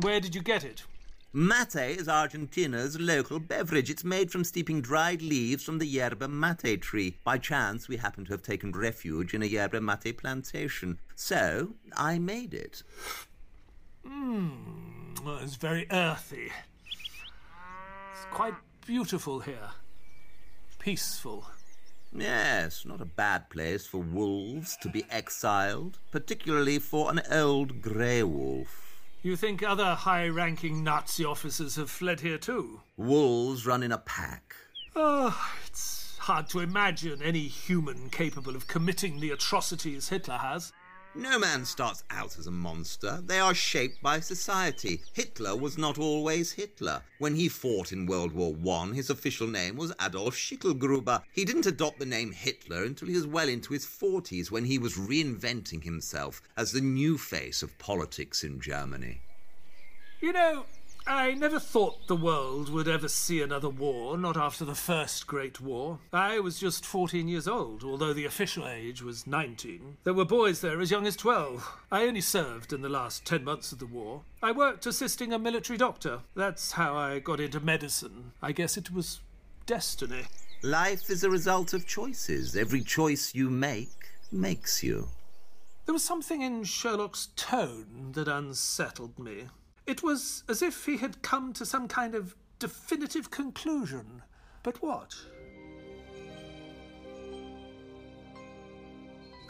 Where 0.00 0.20
did 0.20 0.34
you 0.34 0.42
get 0.42 0.64
it? 0.64 0.84
Mate 1.32 1.98
is 1.98 2.08
Argentina's 2.08 3.00
local 3.00 3.40
beverage. 3.40 3.90
It's 3.90 4.04
made 4.04 4.30
from 4.30 4.44
steeping 4.44 4.80
dried 4.80 5.20
leaves 5.20 5.64
from 5.64 5.78
the 5.78 5.86
yerba 5.86 6.28
mate 6.28 6.80
tree. 6.80 7.16
By 7.24 7.38
chance, 7.38 7.88
we 7.88 7.96
happen 7.96 8.24
to 8.26 8.32
have 8.32 8.42
taken 8.42 8.70
refuge 8.70 9.34
in 9.34 9.42
a 9.42 9.46
yerba 9.46 9.80
mate 9.80 10.16
plantation. 10.16 11.00
So, 11.16 11.74
I 11.96 12.18
made 12.18 12.54
it. 12.54 12.82
Mmm, 14.06 15.24
well, 15.24 15.38
it's 15.38 15.56
very 15.56 15.86
earthy. 15.90 16.52
It's 18.12 18.26
quite 18.30 18.54
beautiful 18.86 19.40
here. 19.40 19.70
Peaceful. 20.78 21.46
Yes, 22.14 22.84
not 22.86 23.00
a 23.00 23.06
bad 23.06 23.50
place 23.50 23.86
for 23.86 23.98
wolves 23.98 24.76
to 24.82 24.88
be 24.88 25.04
exiled, 25.10 25.98
particularly 26.12 26.78
for 26.78 27.10
an 27.10 27.20
old 27.30 27.82
grey 27.82 28.22
wolf. 28.22 29.02
You 29.22 29.36
think 29.36 29.62
other 29.62 29.94
high 29.94 30.28
ranking 30.28 30.84
Nazi 30.84 31.24
officers 31.24 31.76
have 31.76 31.90
fled 31.90 32.20
here 32.20 32.38
too? 32.38 32.80
Wolves 32.96 33.66
run 33.66 33.82
in 33.82 33.90
a 33.90 33.98
pack. 33.98 34.54
Oh, 34.94 35.36
it's 35.66 36.16
hard 36.18 36.48
to 36.50 36.60
imagine 36.60 37.20
any 37.22 37.48
human 37.48 38.10
capable 38.10 38.54
of 38.54 38.68
committing 38.68 39.18
the 39.18 39.30
atrocities 39.30 40.08
Hitler 40.08 40.36
has. 40.36 40.72
No 41.16 41.38
man 41.38 41.64
starts 41.64 42.02
out 42.10 42.38
as 42.40 42.48
a 42.48 42.50
monster. 42.50 43.22
They 43.24 43.38
are 43.38 43.54
shaped 43.54 44.02
by 44.02 44.18
society. 44.18 45.00
Hitler 45.12 45.54
was 45.54 45.78
not 45.78 45.96
always 45.96 46.50
Hitler. 46.50 47.02
When 47.18 47.36
he 47.36 47.48
fought 47.48 47.92
in 47.92 48.06
World 48.06 48.32
War 48.32 48.52
One, 48.52 48.94
his 48.94 49.10
official 49.10 49.46
name 49.46 49.76
was 49.76 49.94
Adolf 50.02 50.34
Schicklgruber. 50.34 51.22
He 51.30 51.44
didn't 51.44 51.66
adopt 51.66 52.00
the 52.00 52.06
name 52.06 52.32
Hitler 52.32 52.82
until 52.82 53.06
he 53.06 53.14
was 53.14 53.28
well 53.28 53.48
into 53.48 53.72
his 53.72 53.86
40s 53.86 54.50
when 54.50 54.64
he 54.64 54.76
was 54.76 54.96
reinventing 54.96 55.84
himself 55.84 56.42
as 56.56 56.72
the 56.72 56.80
new 56.80 57.16
face 57.16 57.62
of 57.62 57.78
politics 57.78 58.42
in 58.42 58.60
Germany. 58.60 59.20
You 60.20 60.32
know, 60.32 60.66
I 61.06 61.34
never 61.34 61.60
thought 61.60 62.06
the 62.06 62.16
world 62.16 62.70
would 62.70 62.88
ever 62.88 63.08
see 63.08 63.42
another 63.42 63.68
war, 63.68 64.16
not 64.16 64.38
after 64.38 64.64
the 64.64 64.74
First 64.74 65.26
Great 65.26 65.60
War. 65.60 65.98
I 66.14 66.40
was 66.40 66.58
just 66.58 66.86
14 66.86 67.28
years 67.28 67.46
old, 67.46 67.84
although 67.84 68.14
the 68.14 68.24
official 68.24 68.66
age 68.66 69.02
was 69.02 69.26
19. 69.26 69.98
There 70.04 70.14
were 70.14 70.24
boys 70.24 70.62
there 70.62 70.80
as 70.80 70.90
young 70.90 71.06
as 71.06 71.14
12. 71.16 71.70
I 71.92 72.04
only 72.04 72.22
served 72.22 72.72
in 72.72 72.80
the 72.80 72.88
last 72.88 73.26
10 73.26 73.44
months 73.44 73.70
of 73.70 73.80
the 73.80 73.86
war. 73.86 74.22
I 74.42 74.52
worked 74.52 74.86
assisting 74.86 75.32
a 75.34 75.38
military 75.38 75.76
doctor. 75.76 76.20
That's 76.34 76.72
how 76.72 76.96
I 76.96 77.18
got 77.18 77.38
into 77.38 77.60
medicine. 77.60 78.32
I 78.40 78.52
guess 78.52 78.78
it 78.78 78.90
was 78.90 79.20
destiny. 79.66 80.22
Life 80.62 81.10
is 81.10 81.22
a 81.22 81.30
result 81.30 81.74
of 81.74 81.86
choices. 81.86 82.56
Every 82.56 82.80
choice 82.80 83.34
you 83.34 83.50
make 83.50 84.08
makes 84.32 84.82
you. 84.82 85.08
There 85.84 85.92
was 85.92 86.02
something 86.02 86.40
in 86.40 86.64
Sherlock's 86.64 87.28
tone 87.36 88.12
that 88.12 88.26
unsettled 88.26 89.18
me. 89.18 89.48
It 89.86 90.02
was 90.02 90.44
as 90.48 90.62
if 90.62 90.86
he 90.86 90.96
had 90.96 91.20
come 91.22 91.52
to 91.54 91.66
some 91.66 91.88
kind 91.88 92.14
of 92.14 92.34
definitive 92.58 93.30
conclusion. 93.30 94.22
But 94.62 94.82
what? 94.82 95.14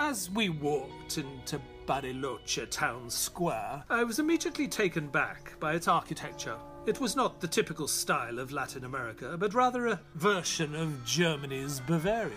As 0.00 0.28
we 0.30 0.48
walked 0.48 1.18
into 1.18 1.60
Bariloche 1.86 2.68
town 2.68 3.08
square, 3.08 3.84
I 3.88 4.02
was 4.02 4.18
immediately 4.18 4.66
taken 4.66 5.06
back 5.06 5.58
by 5.60 5.74
its 5.74 5.86
architecture. 5.86 6.56
It 6.86 7.00
was 7.00 7.14
not 7.14 7.40
the 7.40 7.46
typical 7.46 7.86
style 7.86 8.40
of 8.40 8.50
Latin 8.50 8.84
America, 8.84 9.36
but 9.38 9.54
rather 9.54 9.86
a 9.86 10.00
version 10.16 10.74
of 10.74 11.04
Germany's 11.04 11.78
Bavaria. 11.78 12.32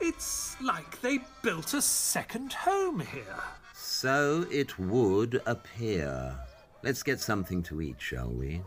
It's 0.00 0.60
like 0.60 1.00
they 1.00 1.20
built 1.42 1.72
a 1.72 1.80
second 1.80 2.52
home 2.52 3.00
here. 3.00 3.42
So 3.72 4.44
it 4.50 4.78
would 4.78 5.40
appear. 5.46 6.36
Let's 6.86 7.02
get 7.02 7.18
something 7.18 7.64
to 7.64 7.80
eat, 7.80 7.96
shall 7.98 8.30
we? 8.30 8.62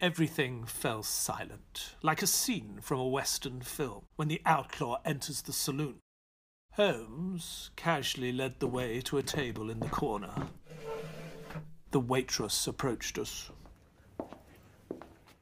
Everything 0.00 0.64
fell 0.66 1.02
silent, 1.02 1.96
like 2.02 2.22
a 2.22 2.28
scene 2.28 2.78
from 2.80 3.00
a 3.00 3.08
Western 3.08 3.60
film 3.60 4.04
when 4.14 4.28
the 4.28 4.40
outlaw 4.46 5.00
enters 5.04 5.42
the 5.42 5.52
saloon. 5.52 5.96
Holmes 6.74 7.72
casually 7.74 8.30
led 8.30 8.60
the 8.60 8.68
way 8.68 9.00
to 9.00 9.18
a 9.18 9.22
table 9.24 9.68
in 9.68 9.80
the 9.80 9.88
corner. 9.88 10.34
The 11.90 11.98
waitress 11.98 12.68
approached 12.68 13.18
us. 13.18 13.50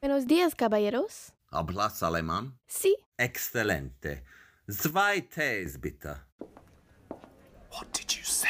Buenos 0.01 0.25
días, 0.25 0.57
caballeros. 0.57 1.33
Hablas 1.53 2.01
alemán? 2.01 2.53
Sí. 2.67 2.95
Excelente. 3.19 4.23
Zwei 4.67 5.19
Tees, 5.19 5.77
bitte. 5.77 6.21
What 7.71 7.91
did 7.93 8.15
you 8.15 8.23
say? 8.23 8.47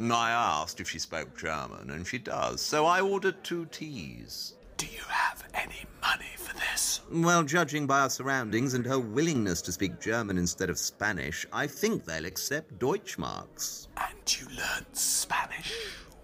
I 0.00 0.30
asked 0.30 0.80
if 0.80 0.90
she 0.90 0.98
spoke 0.98 1.36
German, 1.38 1.90
and 1.90 2.06
she 2.06 2.18
does, 2.18 2.60
so 2.60 2.86
I 2.86 3.00
ordered 3.00 3.42
two 3.44 3.66
teas. 3.66 4.54
Do 4.76 4.86
you 4.86 5.02
have 5.08 5.44
any 5.54 5.86
money 6.02 6.32
for 6.36 6.52
this? 6.54 7.00
Well, 7.12 7.44
judging 7.44 7.86
by 7.86 8.00
our 8.00 8.10
surroundings 8.10 8.74
and 8.74 8.84
her 8.84 8.98
willingness 8.98 9.62
to 9.62 9.72
speak 9.72 10.00
German 10.00 10.36
instead 10.36 10.70
of 10.70 10.78
Spanish, 10.78 11.46
I 11.52 11.68
think 11.68 12.04
they'll 12.04 12.26
accept 12.26 12.78
Deutschmarks. 12.80 13.86
And 13.96 14.40
you 14.40 14.48
learned 14.48 14.86
Spanish 14.92 15.72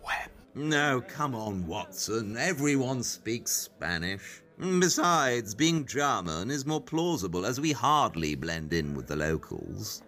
when? 0.02 0.68
No, 0.68 1.00
come 1.06 1.36
on, 1.36 1.66
Watson. 1.68 2.36
Everyone 2.36 3.04
speaks 3.04 3.52
Spanish. 3.52 4.42
Besides, 4.58 5.54
being 5.54 5.86
German 5.86 6.50
is 6.50 6.66
more 6.66 6.80
plausible 6.82 7.46
as 7.46 7.60
we 7.60 7.70
hardly 7.72 8.34
blend 8.34 8.72
in 8.72 8.94
with 8.94 9.06
the 9.06 9.16
locals. 9.16 10.02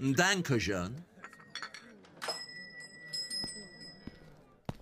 Dankeschön. 0.00 0.96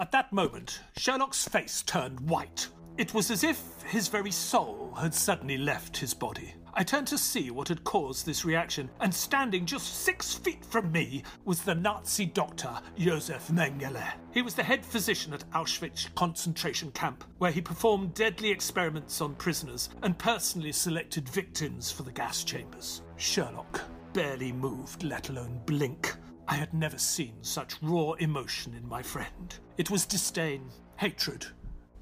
At 0.01 0.11
that 0.11 0.33
moment, 0.33 0.81
Sherlock's 0.97 1.47
face 1.47 1.83
turned 1.83 2.19
white. 2.21 2.69
It 2.99 3.15
was 3.15 3.31
as 3.31 3.45
if 3.45 3.61
his 3.87 4.09
very 4.09 4.31
soul 4.31 4.93
had 4.99 5.15
suddenly 5.15 5.57
left 5.57 5.97
his 5.97 6.15
body. 6.15 6.55
I 6.75 6.83
turned 6.83 7.07
to 7.09 7.19
see 7.19 7.51
what 7.51 7.69
had 7.69 7.85
caused 7.85 8.25
this 8.25 8.47
reaction, 8.47 8.89
and 9.01 9.15
standing 9.15 9.67
just 9.67 10.03
six 10.03 10.35
feet 10.35 10.65
from 10.65 10.91
me 10.91 11.23
was 11.45 11.61
the 11.61 11.75
Nazi 11.75 12.25
doctor 12.25 12.75
Josef 12.97 13.49
Mengele. 13.49 14.15
He 14.33 14.41
was 14.41 14.55
the 14.55 14.63
head 14.63 14.85
physician 14.85 15.35
at 15.35 15.49
Auschwitz 15.51 16.13
concentration 16.15 16.91
camp, 16.93 17.25
where 17.39 17.53
he 17.53 17.61
performed 17.61 18.15
deadly 18.15 18.51
experiments 18.51 19.21
on 19.21 19.35
prisoners 19.35 19.91
and 20.03 20.17
personally 20.17 20.73
selected 20.73 21.29
victims 21.29 21.93
for 21.93 22.03
the 22.03 22.13
gas 22.13 22.43
chambers. 22.43 23.03
Sherlock 23.17 23.83
barely 24.13 24.53
moved, 24.53 25.03
let 25.03 25.29
alone 25.29 25.61
blink. 25.67 26.15
I 26.49 26.55
had 26.55 26.75
never 26.75 26.99
seen 26.99 27.35
such 27.43 27.75
raw 27.83 28.13
emotion 28.13 28.75
in 28.75 28.87
my 28.89 29.03
friend. 29.03 29.55
It 29.79 29.91
was 29.91 30.07
disdain, 30.07 30.69
hatred, 30.97 31.47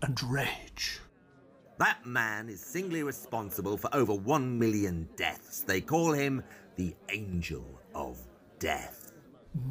and 0.02 0.20
rage. 0.24 1.00
That 1.78 2.04
man 2.04 2.48
is 2.48 2.60
singly 2.60 3.02
responsible 3.02 3.76
for 3.76 3.94
over 3.94 4.14
one 4.14 4.58
million 4.58 5.08
deaths. 5.16 5.60
They 5.60 5.80
call 5.80 6.12
him 6.12 6.42
the 6.76 6.94
Angel 7.08 7.64
of 7.94 8.18
Death. 8.58 9.12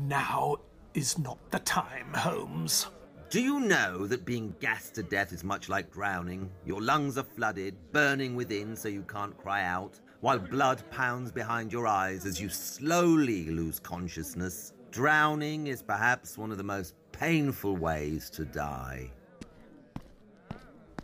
Now 0.08 0.58
is 0.94 1.18
not 1.20 1.38
the 1.52 1.60
time, 1.60 2.14
Holmes. 2.14 2.88
Do 3.30 3.40
you 3.42 3.60
know 3.60 4.08
that 4.08 4.26
being 4.26 4.56
gassed 4.60 4.96
to 4.96 5.04
death 5.04 5.32
is 5.32 5.44
much 5.44 5.70
like 5.70 5.92
drowning? 5.92 6.50
Your 6.66 6.82
lungs 6.82 7.18
are 7.20 7.24
flooded, 7.24 7.76
burning 7.92 8.36
within 8.36 8.76
so 8.76 8.88
you 8.90 9.04
can't 9.04 9.38
cry 9.38 9.66
out, 9.66 10.00
while 10.22 10.40
blood 10.40 10.84
pounds 10.92 11.32
behind 11.32 11.72
your 11.72 11.88
eyes 11.88 12.26
as 12.26 12.40
you 12.40 12.50
slowly 12.50 13.46
lose 13.46 13.80
consciousness. 13.80 14.74
Drowning 14.92 15.68
is 15.68 15.82
perhaps 15.82 16.38
one 16.38 16.52
of 16.52 16.58
the 16.58 16.64
most 16.64 16.96
painful 17.12 17.78
ways 17.78 18.30
to 18.32 18.46
die. 18.46 19.12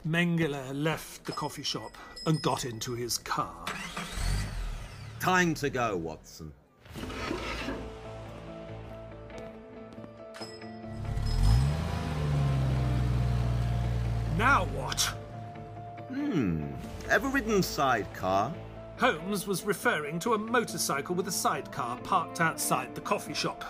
Mengele 0.08 0.72
left 0.74 1.26
the 1.26 1.32
coffee 1.32 1.64
shop 1.64 1.92
and 2.26 2.42
got 2.42 2.66
into 2.66 2.94
his 2.94 3.18
car. 3.18 3.66
Time 5.20 5.54
to 5.56 5.70
go, 5.70 5.96
Watson. 5.98 6.52
Now 14.38 14.66
what? 14.74 15.02
Hmm. 16.10 16.66
Ever 17.10 17.30
ridden 17.30 17.64
sidecar? 17.64 18.54
Holmes 18.98 19.46
was 19.46 19.66
referring 19.66 20.20
to 20.20 20.36
a 20.36 20.38
motorcycle 20.38 21.16
with 21.16 21.28
a 21.28 21.32
sidecar 21.32 21.98
parked 21.98 22.40
outside 22.40 22.96
the 22.96 23.02
coffee 23.02 23.34
shop. 23.34 23.66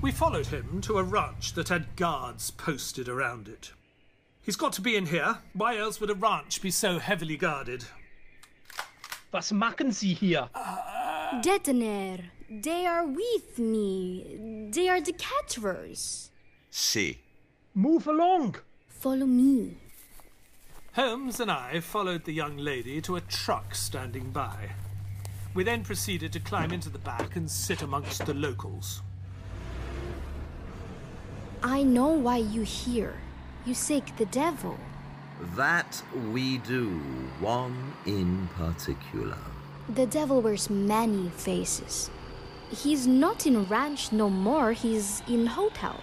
We 0.00 0.12
followed 0.12 0.46
him 0.46 0.80
to 0.82 0.98
a 0.98 1.02
ranch 1.02 1.54
that 1.54 1.68
had 1.68 1.96
guards 1.96 2.52
posted 2.52 3.08
around 3.08 3.48
it. 3.48 3.72
He's 4.40 4.56
got 4.56 4.72
to 4.74 4.80
be 4.80 4.94
in 4.94 5.06
here. 5.06 5.38
Why 5.52 5.78
else 5.78 6.00
would 6.00 6.10
a 6.10 6.14
ranch 6.14 6.62
be 6.62 6.70
so 6.70 7.00
heavily 7.00 7.36
guarded? 7.36 7.84
Was 9.32 9.52
machen 9.52 9.92
Sie 9.92 10.12
hier? 10.12 10.48
Ah, 10.54 10.91
Detonair. 11.40 12.24
They 12.50 12.84
are 12.84 13.06
with 13.06 13.58
me. 13.58 14.68
They 14.70 14.88
are 14.88 15.00
the 15.00 15.14
caterers. 15.14 16.30
See. 16.70 17.20
Move 17.74 18.06
along. 18.06 18.56
Follow 18.88 19.24
me. 19.24 19.78
Holmes 20.92 21.40
and 21.40 21.50
I 21.50 21.80
followed 21.80 22.24
the 22.24 22.34
young 22.34 22.58
lady 22.58 23.00
to 23.00 23.16
a 23.16 23.22
truck 23.22 23.74
standing 23.74 24.30
by. 24.30 24.72
We 25.54 25.64
then 25.64 25.84
proceeded 25.84 26.34
to 26.34 26.40
climb 26.40 26.70
into 26.70 26.90
the 26.90 26.98
back 26.98 27.34
and 27.34 27.50
sit 27.50 27.80
amongst 27.80 28.26
the 28.26 28.34
locals. 28.34 29.00
I 31.62 31.82
know 31.82 32.08
why 32.08 32.38
you 32.38 32.62
here. 32.62 33.14
You 33.64 33.72
seek 33.72 34.16
the 34.16 34.26
devil. 34.26 34.76
That 35.56 36.02
we 36.30 36.58
do, 36.58 36.90
one 37.40 37.94
in 38.04 38.48
particular. 38.56 39.38
The 39.94 40.06
devil 40.06 40.40
wears 40.40 40.70
many 40.70 41.28
faces. 41.28 42.08
He's 42.70 43.06
not 43.06 43.46
in 43.46 43.64
ranch 43.64 44.10
no 44.10 44.30
more, 44.30 44.72
he's 44.72 45.22
in 45.28 45.46
hotel. 45.46 46.00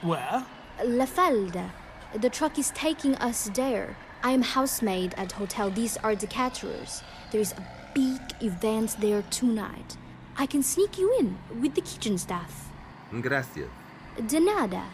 Where? 0.00 0.46
La 0.82 1.04
Falda. 1.04 1.70
The 2.14 2.30
truck 2.30 2.58
is 2.58 2.70
taking 2.70 3.14
us 3.16 3.50
there. 3.52 3.98
I 4.22 4.30
am 4.30 4.40
housemaid 4.40 5.12
at 5.18 5.32
hotel. 5.32 5.70
These 5.70 5.98
are 5.98 6.16
the 6.16 6.26
caterers. 6.26 7.02
There 7.30 7.40
is 7.40 7.52
a 7.52 7.66
big 7.94 8.20
event 8.40 8.96
there 9.00 9.22
tonight. 9.30 9.98
I 10.38 10.46
can 10.46 10.62
sneak 10.62 10.96
you 10.96 11.14
in 11.18 11.36
with 11.60 11.74
the 11.74 11.82
kitchen 11.82 12.16
staff. 12.16 12.70
Gracias. 13.20 13.68
De 14.28 14.40
nada. 14.40 14.84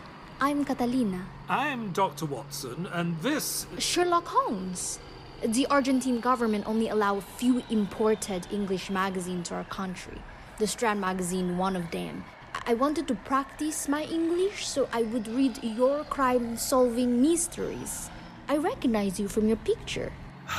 I'm 0.40 0.64
Catalina. 0.64 1.26
I'm 1.48 1.92
Dr. 1.92 2.26
Watson, 2.26 2.88
and 2.92 3.16
this. 3.20 3.66
Sherlock 3.78 4.26
Holmes. 4.26 4.98
The 5.44 5.66
Argentine 5.66 6.20
government 6.20 6.68
only 6.68 6.88
allow 6.88 7.16
a 7.16 7.20
few 7.20 7.64
imported 7.68 8.46
English 8.52 8.90
magazines 8.90 9.48
to 9.48 9.56
our 9.56 9.64
country. 9.64 10.22
The 10.58 10.68
Strand 10.68 11.00
magazine, 11.00 11.58
one 11.58 11.74
of 11.74 11.90
them. 11.90 12.24
I 12.64 12.74
wanted 12.74 13.08
to 13.08 13.16
practice 13.16 13.88
my 13.88 14.04
English 14.04 14.64
so 14.68 14.88
I 14.92 15.02
would 15.02 15.26
read 15.26 15.58
your 15.64 16.04
crime 16.04 16.56
solving 16.56 17.20
mysteries. 17.20 18.08
I 18.48 18.56
recognize 18.56 19.18
you 19.18 19.26
from 19.26 19.48
your 19.48 19.56
picture. 19.56 20.12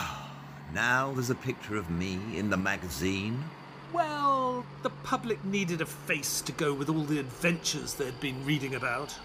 Now 0.73 1.13
there's 1.13 1.29
a 1.29 1.35
picture 1.35 1.77
of 1.77 1.89
me 1.91 2.19
in 2.35 2.49
the 2.49 2.57
magazine. 2.57 3.43
Well, 3.93 4.65
the 4.81 4.89
public 4.89 5.45
needed 5.45 5.81
a 5.81 5.85
face 5.85 6.41
to 6.41 6.51
go 6.51 6.73
with 6.73 6.89
all 6.89 7.03
the 7.03 7.19
adventures 7.19 7.93
they'd 7.93 8.19
been 8.19 8.43
reading 8.43 8.73
about. 8.73 9.15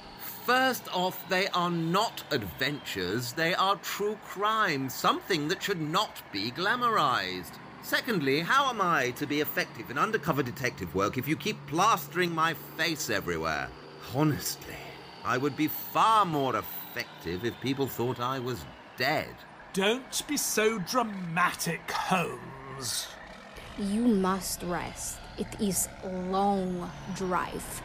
First 0.49 0.89
off, 0.95 1.29
they 1.29 1.49
are 1.49 1.71
not 1.71 2.23
adventures, 2.31 3.35
they 3.35 3.55
are 3.55 3.77
true 3.77 4.17
crime, 4.25 4.89
something 4.89 5.47
that 5.49 5.63
should 5.63 5.79
not 5.79 6.23
be 6.33 6.51
glamorized. 6.51 7.53
Secondly, 7.83 8.41
how 8.41 8.71
am 8.71 8.81
I 8.81 9.11
to 9.19 9.27
be 9.27 9.43
effective 9.43 9.91
in 9.91 9.99
undercover 9.99 10.43
detective 10.43 10.95
work 10.95 11.19
if 11.19 11.29
you 11.29 11.37
keep 11.37 11.59
plastering 11.67 12.35
my 12.35 12.55
face 12.79 13.11
everywhere? 13.11 13.69
Honestly, 14.15 14.81
I 15.23 15.37
would 15.37 15.55
be 15.55 15.69
far 15.69 16.25
more 16.25 16.57
effective 16.57 17.45
if 17.45 17.61
people 17.61 17.87
thought 17.87 18.19
I 18.19 18.39
was 18.39 18.65
dead. 18.97 19.35
Don't 19.75 20.27
be 20.27 20.39
so 20.39 20.79
dramatic, 20.79 21.91
Holmes. 21.91 23.07
You 23.79 24.09
must 24.09 24.63
rest. 24.63 25.19
It 25.37 25.61
is 25.61 25.91
a 26.05 26.09
long 26.09 26.91
drive. 27.15 27.83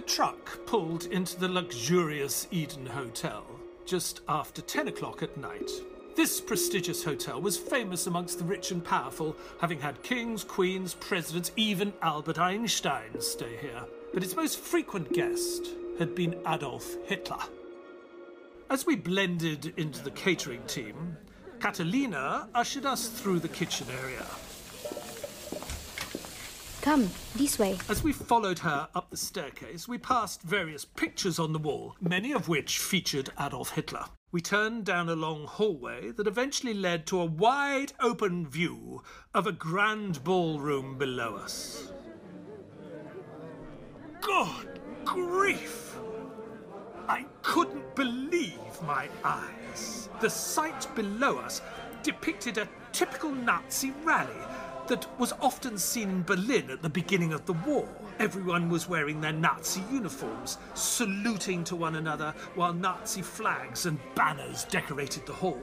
The 0.00 0.06
truck 0.06 0.64
pulled 0.64 1.04
into 1.04 1.38
the 1.38 1.48
luxurious 1.50 2.48
Eden 2.50 2.86
Hotel 2.86 3.44
just 3.84 4.22
after 4.26 4.62
10 4.62 4.88
o'clock 4.88 5.22
at 5.22 5.36
night. 5.36 5.70
This 6.16 6.40
prestigious 6.40 7.04
hotel 7.04 7.38
was 7.38 7.58
famous 7.58 8.06
amongst 8.06 8.38
the 8.38 8.46
rich 8.46 8.70
and 8.70 8.82
powerful, 8.82 9.36
having 9.60 9.78
had 9.78 10.02
kings, 10.02 10.42
queens, 10.42 10.94
presidents, 10.94 11.52
even 11.54 11.92
Albert 12.00 12.38
Einstein 12.38 13.20
stay 13.20 13.58
here. 13.58 13.84
But 14.14 14.24
its 14.24 14.34
most 14.34 14.60
frequent 14.60 15.12
guest 15.12 15.66
had 15.98 16.14
been 16.14 16.40
Adolf 16.48 16.96
Hitler. 17.04 17.44
As 18.70 18.86
we 18.86 18.96
blended 18.96 19.74
into 19.76 20.02
the 20.02 20.12
catering 20.12 20.62
team, 20.62 21.18
Catalina 21.60 22.48
ushered 22.54 22.86
us 22.86 23.06
through 23.06 23.40
the 23.40 23.48
kitchen 23.48 23.86
area. 24.02 24.24
Come, 26.82 27.10
this 27.36 27.58
way. 27.58 27.76
As 27.90 28.02
we 28.02 28.12
followed 28.12 28.58
her 28.60 28.88
up 28.94 29.10
the 29.10 29.16
staircase, 29.16 29.86
we 29.86 29.98
passed 29.98 30.40
various 30.40 30.84
pictures 30.84 31.38
on 31.38 31.52
the 31.52 31.58
wall, 31.58 31.94
many 32.00 32.32
of 32.32 32.48
which 32.48 32.78
featured 32.78 33.28
Adolf 33.38 33.72
Hitler. 33.72 34.06
We 34.32 34.40
turned 34.40 34.86
down 34.86 35.10
a 35.10 35.14
long 35.14 35.46
hallway 35.46 36.10
that 36.12 36.26
eventually 36.26 36.72
led 36.72 37.06
to 37.08 37.20
a 37.20 37.26
wide 37.26 37.92
open 38.00 38.46
view 38.46 39.02
of 39.34 39.46
a 39.46 39.52
grand 39.52 40.24
ballroom 40.24 40.96
below 40.96 41.36
us. 41.36 41.92
God 44.22 44.80
grief! 45.04 45.96
I 47.08 47.26
couldn't 47.42 47.94
believe 47.94 48.82
my 48.86 49.08
eyes. 49.22 50.08
The 50.20 50.30
sight 50.30 50.86
below 50.94 51.38
us 51.38 51.60
depicted 52.02 52.56
a 52.56 52.68
typical 52.92 53.32
Nazi 53.32 53.92
rally 54.02 54.32
that 54.90 55.06
was 55.20 55.32
often 55.40 55.78
seen 55.78 56.10
in 56.10 56.22
Berlin 56.24 56.68
at 56.68 56.82
the 56.82 56.88
beginning 56.88 57.32
of 57.32 57.46
the 57.46 57.52
war. 57.52 57.88
Everyone 58.18 58.68
was 58.68 58.88
wearing 58.88 59.20
their 59.20 59.32
Nazi 59.32 59.82
uniforms, 59.90 60.58
saluting 60.74 61.62
to 61.64 61.76
one 61.76 61.94
another 61.94 62.34
while 62.56 62.74
Nazi 62.74 63.22
flags 63.22 63.86
and 63.86 64.00
banners 64.16 64.64
decorated 64.64 65.24
the 65.26 65.32
hall. 65.32 65.62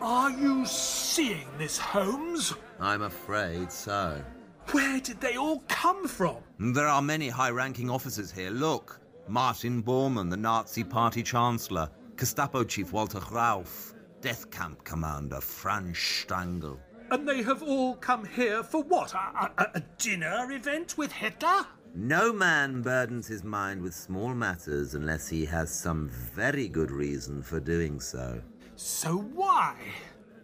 Are 0.00 0.30
you 0.30 0.64
seeing 0.66 1.48
this, 1.58 1.78
Holmes? 1.78 2.54
I'm 2.78 3.02
afraid 3.02 3.72
so. 3.72 4.22
Where 4.70 5.00
did 5.00 5.20
they 5.20 5.36
all 5.36 5.64
come 5.66 6.06
from? 6.06 6.36
There 6.60 6.86
are 6.86 7.02
many 7.02 7.28
high 7.28 7.50
ranking 7.50 7.90
officers 7.90 8.30
here. 8.30 8.50
Look 8.50 9.00
Martin 9.26 9.82
Bormann, 9.82 10.30
the 10.30 10.36
Nazi 10.36 10.84
Party 10.84 11.24
Chancellor, 11.24 11.90
Gestapo 12.14 12.62
Chief 12.62 12.92
Walter 12.92 13.18
Rauff, 13.18 13.94
Death 14.20 14.48
Camp 14.52 14.84
Commander 14.84 15.40
Franz 15.40 15.96
Strangl. 15.96 16.78
And 17.10 17.28
they 17.28 17.42
have 17.42 17.62
all 17.62 17.94
come 17.96 18.24
here 18.24 18.62
for 18.62 18.82
what? 18.82 19.14
A, 19.14 19.50
a, 19.58 19.70
a 19.76 19.80
dinner 19.98 20.50
event 20.50 20.98
with 20.98 21.12
Hitler? 21.12 21.66
No 21.94 22.32
man 22.32 22.82
burdens 22.82 23.26
his 23.26 23.44
mind 23.44 23.80
with 23.80 23.94
small 23.94 24.34
matters 24.34 24.94
unless 24.94 25.28
he 25.28 25.44
has 25.46 25.72
some 25.72 26.08
very 26.08 26.68
good 26.68 26.90
reason 26.90 27.42
for 27.42 27.60
doing 27.60 28.00
so. 28.00 28.42
So 28.74 29.16
why? 29.16 29.76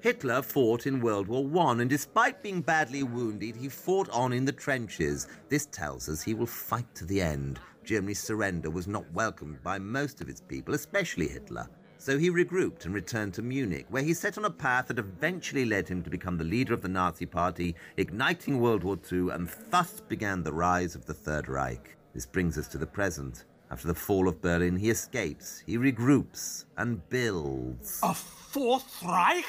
Hitler 0.00 0.42
fought 0.42 0.86
in 0.86 1.00
World 1.00 1.28
War 1.28 1.46
One, 1.46 1.80
and 1.80 1.90
despite 1.90 2.42
being 2.42 2.60
badly 2.60 3.02
wounded, 3.02 3.54
he 3.54 3.68
fought 3.68 4.08
on 4.10 4.32
in 4.32 4.44
the 4.44 4.52
trenches. 4.52 5.28
This 5.48 5.66
tells 5.66 6.08
us 6.08 6.22
he 6.22 6.34
will 6.34 6.46
fight 6.46 6.92
to 6.94 7.04
the 7.04 7.20
end. 7.20 7.60
Germany's 7.84 8.20
surrender 8.20 8.70
was 8.70 8.88
not 8.88 9.12
welcomed 9.12 9.62
by 9.62 9.78
most 9.78 10.20
of 10.20 10.28
its 10.28 10.40
people, 10.40 10.74
especially 10.74 11.28
Hitler. 11.28 11.68
So 12.02 12.18
he 12.18 12.30
regrouped 12.30 12.84
and 12.84 12.92
returned 12.92 13.32
to 13.34 13.42
Munich, 13.42 13.86
where 13.88 14.02
he 14.02 14.12
set 14.12 14.36
on 14.36 14.44
a 14.44 14.50
path 14.50 14.88
that 14.88 14.98
eventually 14.98 15.64
led 15.64 15.86
him 15.86 16.02
to 16.02 16.10
become 16.10 16.36
the 16.36 16.42
leader 16.42 16.74
of 16.74 16.82
the 16.82 16.88
Nazi 16.88 17.26
Party, 17.26 17.76
igniting 17.96 18.60
World 18.60 18.82
War 18.82 18.98
II, 19.12 19.30
and 19.30 19.48
thus 19.70 20.00
began 20.00 20.42
the 20.42 20.52
rise 20.52 20.96
of 20.96 21.06
the 21.06 21.14
Third 21.14 21.48
Reich. 21.48 21.96
This 22.12 22.26
brings 22.26 22.58
us 22.58 22.66
to 22.70 22.78
the 22.78 22.88
present. 22.88 23.44
After 23.70 23.86
the 23.86 23.94
fall 23.94 24.26
of 24.26 24.42
Berlin, 24.42 24.74
he 24.74 24.90
escapes, 24.90 25.62
he 25.64 25.78
regroups, 25.78 26.64
and 26.76 27.08
builds. 27.08 28.00
A 28.02 28.12
Fourth 28.12 29.00
Reich? 29.04 29.46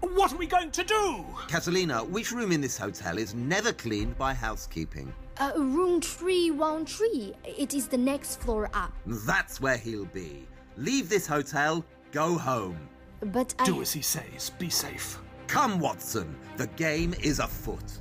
What 0.00 0.34
are 0.34 0.36
we 0.36 0.46
going 0.46 0.72
to 0.72 0.84
do? 0.84 1.24
Catalina, 1.48 2.04
which 2.04 2.32
room 2.32 2.52
in 2.52 2.60
this 2.60 2.76
hotel 2.76 3.16
is 3.16 3.34
never 3.34 3.72
cleaned 3.72 4.18
by 4.18 4.34
housekeeping? 4.34 5.10
Uh, 5.38 5.52
room 5.56 6.02
313. 6.02 7.34
It 7.46 7.72
is 7.72 7.88
the 7.88 7.96
next 7.96 8.42
floor 8.42 8.68
up. 8.74 8.92
That's 9.06 9.58
where 9.58 9.78
he'll 9.78 10.04
be. 10.04 10.46
Leave 10.76 11.08
this 11.08 11.26
hotel, 11.26 11.84
go 12.12 12.36
home. 12.36 12.78
But 13.20 13.54
I. 13.58 13.64
Do 13.64 13.80
as 13.80 13.92
he 13.92 14.02
says, 14.02 14.50
be 14.58 14.68
safe. 14.68 15.18
Come, 15.46 15.80
Watson, 15.80 16.36
the 16.56 16.66
game 16.68 17.14
is 17.22 17.38
afoot. 17.38 18.00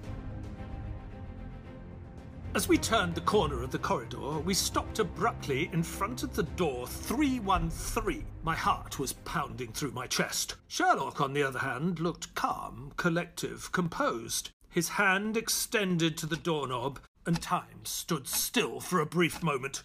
As 2.55 2.69
we 2.69 2.77
turned 2.77 3.15
the 3.15 3.21
corner 3.21 3.63
of 3.63 3.71
the 3.71 3.79
corridor, 3.79 4.39
we 4.39 4.53
stopped 4.53 4.99
abruptly 4.99 5.69
in 5.73 5.83
front 5.83 6.23
of 6.23 6.33
the 6.33 6.43
door 6.43 6.87
313. 6.87 8.25
My 8.43 8.55
heart 8.55 8.97
was 8.97 9.11
pounding 9.11 9.73
through 9.73 9.91
my 9.91 10.07
chest. 10.07 10.55
Sherlock, 10.69 11.19
on 11.19 11.33
the 11.33 11.43
other 11.43 11.59
hand, 11.59 11.99
looked 11.99 12.33
calm, 12.33 12.93
collective, 12.95 13.71
composed. 13.73 14.51
His 14.69 14.87
hand 14.87 15.35
extended 15.35 16.17
to 16.17 16.25
the 16.25 16.37
doorknob, 16.37 16.99
and 17.25 17.41
time 17.41 17.83
stood 17.83 18.25
still 18.25 18.79
for 18.79 19.01
a 19.01 19.05
brief 19.05 19.43
moment. 19.43 19.83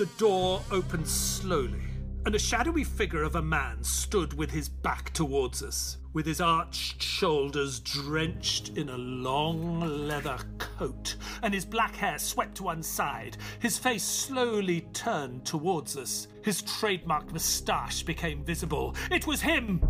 The 0.00 0.06
door 0.16 0.62
opened 0.70 1.06
slowly, 1.06 1.82
and 2.24 2.34
a 2.34 2.38
shadowy 2.38 2.84
figure 2.84 3.22
of 3.22 3.36
a 3.36 3.42
man 3.42 3.84
stood 3.84 4.32
with 4.32 4.50
his 4.50 4.66
back 4.66 5.12
towards 5.12 5.62
us, 5.62 5.98
with 6.14 6.24
his 6.24 6.40
arched 6.40 7.02
shoulders 7.02 7.80
drenched 7.80 8.78
in 8.78 8.88
a 8.88 8.96
long 8.96 9.78
leather 10.08 10.38
coat 10.56 11.16
and 11.42 11.52
his 11.52 11.66
black 11.66 11.94
hair 11.94 12.18
swept 12.18 12.54
to 12.54 12.62
one 12.62 12.82
side. 12.82 13.36
His 13.58 13.76
face 13.76 14.02
slowly 14.02 14.88
turned 14.94 15.44
towards 15.44 15.98
us. 15.98 16.28
His 16.42 16.62
trademark 16.62 17.30
moustache 17.30 18.02
became 18.02 18.42
visible. 18.42 18.96
It 19.10 19.26
was 19.26 19.42
him! 19.42 19.82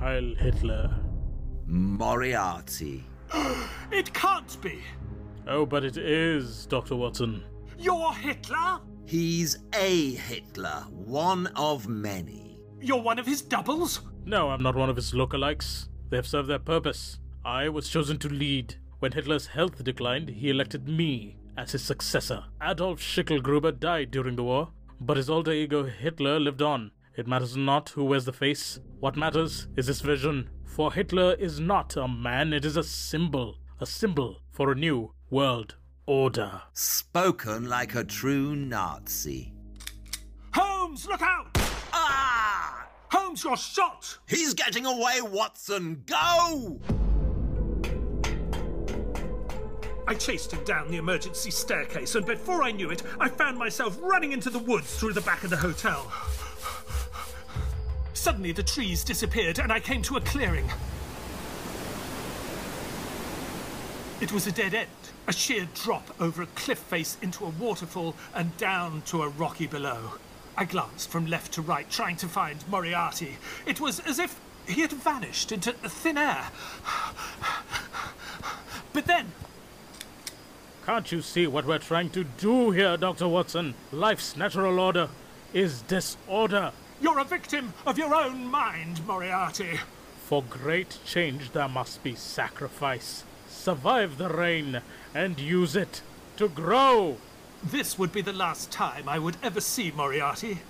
Heil 0.00 0.34
Hitler. 0.34 0.92
Moriarty. 1.66 3.04
it 3.92 4.12
can't 4.12 4.60
be! 4.60 4.80
Oh, 5.46 5.64
but 5.64 5.84
it 5.84 5.96
is, 5.96 6.66
Dr. 6.66 6.96
Watson. 6.96 7.44
You're 7.78 8.12
Hitler? 8.12 8.80
He's 9.10 9.58
a 9.74 10.14
Hitler, 10.14 10.84
one 10.88 11.48
of 11.56 11.88
many. 11.88 12.60
You're 12.80 13.02
one 13.02 13.18
of 13.18 13.26
his 13.26 13.42
doubles? 13.42 14.02
No, 14.24 14.50
I'm 14.50 14.62
not 14.62 14.76
one 14.76 14.88
of 14.88 14.94
his 14.94 15.10
lookalikes. 15.10 15.88
They 16.10 16.16
have 16.16 16.28
served 16.28 16.48
their 16.48 16.60
purpose. 16.60 17.18
I 17.44 17.68
was 17.70 17.88
chosen 17.88 18.18
to 18.18 18.28
lead. 18.28 18.76
When 19.00 19.10
Hitler's 19.10 19.48
health 19.48 19.82
declined, 19.82 20.28
he 20.28 20.48
elected 20.48 20.86
me 20.86 21.38
as 21.56 21.72
his 21.72 21.82
successor. 21.82 22.44
Adolf 22.62 23.00
Schicklgruber 23.00 23.80
died 23.80 24.12
during 24.12 24.36
the 24.36 24.44
war, 24.44 24.68
but 25.00 25.16
his 25.16 25.28
alter 25.28 25.50
ego 25.50 25.82
Hitler 25.82 26.38
lived 26.38 26.62
on. 26.62 26.92
It 27.16 27.26
matters 27.26 27.56
not 27.56 27.88
who 27.88 28.04
wears 28.04 28.26
the 28.26 28.32
face. 28.32 28.78
What 29.00 29.16
matters 29.16 29.66
is 29.76 29.88
his 29.88 30.02
vision. 30.02 30.50
For 30.64 30.92
Hitler 30.92 31.34
is 31.34 31.58
not 31.58 31.96
a 31.96 32.06
man, 32.06 32.52
it 32.52 32.64
is 32.64 32.76
a 32.76 32.84
symbol. 32.84 33.58
A 33.80 33.86
symbol 33.86 34.42
for 34.52 34.70
a 34.70 34.76
new 34.76 35.14
world 35.30 35.74
order. 36.10 36.60
Spoken 36.72 37.68
like 37.68 37.94
a 37.94 38.02
true 38.02 38.56
Nazi. 38.56 39.52
Holmes, 40.52 41.06
look 41.06 41.22
out! 41.22 41.46
Ah! 41.92 42.88
Holmes, 43.12 43.44
you're 43.44 43.56
shot! 43.56 44.18
He's 44.26 44.52
getting 44.52 44.86
away, 44.86 45.20
Watson! 45.22 46.02
Go! 46.06 46.80
I 50.08 50.14
chased 50.14 50.50
him 50.52 50.64
down 50.64 50.90
the 50.90 50.96
emergency 50.96 51.52
staircase, 51.52 52.16
and 52.16 52.26
before 52.26 52.64
I 52.64 52.72
knew 52.72 52.90
it, 52.90 53.04
I 53.20 53.28
found 53.28 53.56
myself 53.56 53.96
running 54.02 54.32
into 54.32 54.50
the 54.50 54.58
woods 54.58 54.98
through 54.98 55.12
the 55.12 55.20
back 55.20 55.44
of 55.44 55.50
the 55.50 55.56
hotel. 55.56 56.12
Suddenly, 58.14 58.50
the 58.50 58.64
trees 58.64 59.04
disappeared, 59.04 59.60
and 59.60 59.70
I 59.72 59.78
came 59.78 60.02
to 60.02 60.16
a 60.16 60.20
clearing. 60.20 60.68
It 64.20 64.32
was 64.32 64.48
a 64.48 64.52
dead 64.52 64.74
end, 64.74 64.88
a 65.30 65.32
sheer 65.32 65.68
drop 65.74 66.10
over 66.18 66.42
a 66.42 66.46
cliff 66.46 66.80
face 66.80 67.16
into 67.22 67.44
a 67.44 67.50
waterfall 67.50 68.16
and 68.34 68.56
down 68.56 69.00
to 69.02 69.22
a 69.22 69.28
rocky 69.28 69.68
below. 69.68 70.14
I 70.56 70.64
glanced 70.64 71.08
from 71.08 71.26
left 71.26 71.52
to 71.52 71.62
right, 71.62 71.88
trying 71.88 72.16
to 72.16 72.26
find 72.26 72.68
Moriarty. 72.68 73.36
It 73.64 73.80
was 73.80 74.00
as 74.00 74.18
if 74.18 74.40
he 74.66 74.80
had 74.80 74.90
vanished 74.90 75.52
into 75.52 75.72
thin 75.72 76.18
air. 76.18 76.46
But 78.92 79.06
then. 79.06 79.30
Can't 80.84 81.12
you 81.12 81.22
see 81.22 81.46
what 81.46 81.64
we're 81.64 81.78
trying 81.78 82.10
to 82.10 82.24
do 82.24 82.72
here, 82.72 82.96
Dr. 82.96 83.28
Watson? 83.28 83.74
Life's 83.92 84.36
natural 84.36 84.80
order 84.80 85.08
is 85.52 85.82
disorder. 85.82 86.72
You're 87.00 87.20
a 87.20 87.24
victim 87.24 87.72
of 87.86 87.98
your 87.98 88.16
own 88.16 88.50
mind, 88.50 89.06
Moriarty. 89.06 89.78
For 90.24 90.42
great 90.42 90.98
change, 91.06 91.52
there 91.52 91.68
must 91.68 92.02
be 92.02 92.16
sacrifice. 92.16 93.22
Survive 93.50 94.16
the 94.16 94.28
rain 94.28 94.80
and 95.14 95.38
use 95.38 95.76
it 95.76 96.00
to 96.38 96.48
grow. 96.48 97.18
This 97.62 97.98
would 97.98 98.12
be 98.12 98.22
the 98.22 98.32
last 98.32 98.70
time 98.70 99.06
I 99.06 99.18
would 99.18 99.36
ever 99.42 99.60
see 99.60 99.90
Moriarty. 99.90 100.60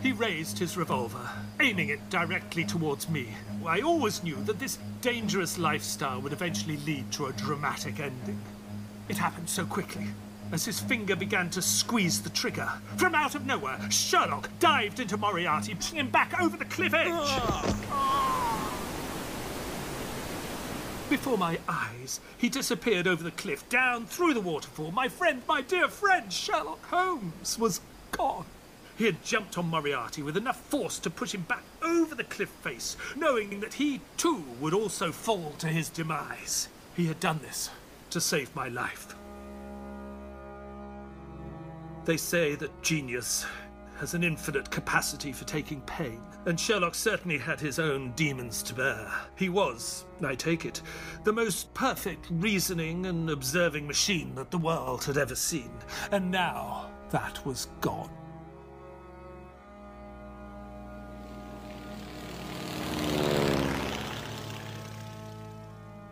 He 0.00 0.12
raised 0.12 0.58
his 0.58 0.76
revolver, 0.76 1.28
aiming 1.60 1.90
it 1.90 2.08
directly 2.08 2.64
towards 2.64 3.08
me. 3.08 3.34
I 3.66 3.80
always 3.80 4.22
knew 4.22 4.36
that 4.44 4.60
this 4.60 4.78
dangerous 5.02 5.58
lifestyle 5.58 6.20
would 6.22 6.32
eventually 6.32 6.78
lead 6.78 7.10
to 7.12 7.26
a 7.26 7.32
dramatic 7.32 8.00
ending. 8.00 8.40
It 9.08 9.18
happened 9.18 9.50
so 9.50 9.66
quickly. 9.66 10.06
As 10.50 10.64
his 10.64 10.80
finger 10.80 11.16
began 11.16 11.50
to 11.50 11.60
squeeze 11.60 12.22
the 12.22 12.30
trigger, 12.30 12.70
from 12.96 13.14
out 13.14 13.34
of 13.34 13.44
nowhere, 13.44 13.78
Sherlock 13.90 14.48
dived 14.60 15.00
into 15.00 15.18
Moriarty, 15.18 15.74
pushing 15.74 15.98
him 15.98 16.08
back 16.08 16.40
over 16.40 16.56
the 16.56 16.64
cliff 16.64 16.94
edge. 16.94 18.07
Before 21.08 21.38
my 21.38 21.58
eyes, 21.66 22.20
he 22.36 22.50
disappeared 22.50 23.06
over 23.06 23.22
the 23.22 23.30
cliff, 23.30 23.66
down 23.70 24.04
through 24.04 24.34
the 24.34 24.42
waterfall. 24.42 24.90
My 24.90 25.08
friend, 25.08 25.42
my 25.48 25.62
dear 25.62 25.88
friend, 25.88 26.30
Sherlock 26.30 26.84
Holmes, 26.90 27.58
was 27.58 27.80
gone. 28.12 28.44
He 28.98 29.06
had 29.06 29.24
jumped 29.24 29.56
on 29.56 29.70
Moriarty 29.70 30.22
with 30.22 30.36
enough 30.36 30.60
force 30.60 30.98
to 30.98 31.08
push 31.08 31.32
him 31.34 31.42
back 31.42 31.62
over 31.80 32.14
the 32.14 32.24
cliff 32.24 32.50
face, 32.50 32.96
knowing 33.16 33.60
that 33.60 33.74
he 33.74 34.02
too 34.18 34.44
would 34.60 34.74
also 34.74 35.10
fall 35.10 35.54
to 35.60 35.68
his 35.68 35.88
demise. 35.88 36.68
He 36.94 37.06
had 37.06 37.20
done 37.20 37.38
this 37.42 37.70
to 38.10 38.20
save 38.20 38.54
my 38.54 38.68
life. 38.68 39.14
They 42.04 42.18
say 42.18 42.54
that 42.56 42.82
genius 42.82 43.46
has 43.98 44.14
an 44.14 44.22
infinite 44.22 44.70
capacity 44.70 45.32
for 45.32 45.44
taking 45.44 45.80
pain, 45.82 46.22
and 46.46 46.58
Sherlock 46.58 46.94
certainly 46.94 47.36
had 47.36 47.60
his 47.60 47.80
own 47.80 48.12
demons 48.12 48.62
to 48.62 48.74
bear. 48.74 49.10
He 49.34 49.48
was, 49.48 50.04
I 50.24 50.36
take 50.36 50.64
it, 50.64 50.82
the 51.24 51.32
most 51.32 51.74
perfect 51.74 52.28
reasoning 52.30 53.06
and 53.06 53.28
observing 53.28 53.86
machine 53.86 54.34
that 54.36 54.52
the 54.52 54.58
world 54.58 55.04
had 55.04 55.18
ever 55.18 55.34
seen, 55.34 55.72
and 56.12 56.30
now 56.30 56.90
that 57.10 57.44
was 57.44 57.66
gone. 57.80 58.10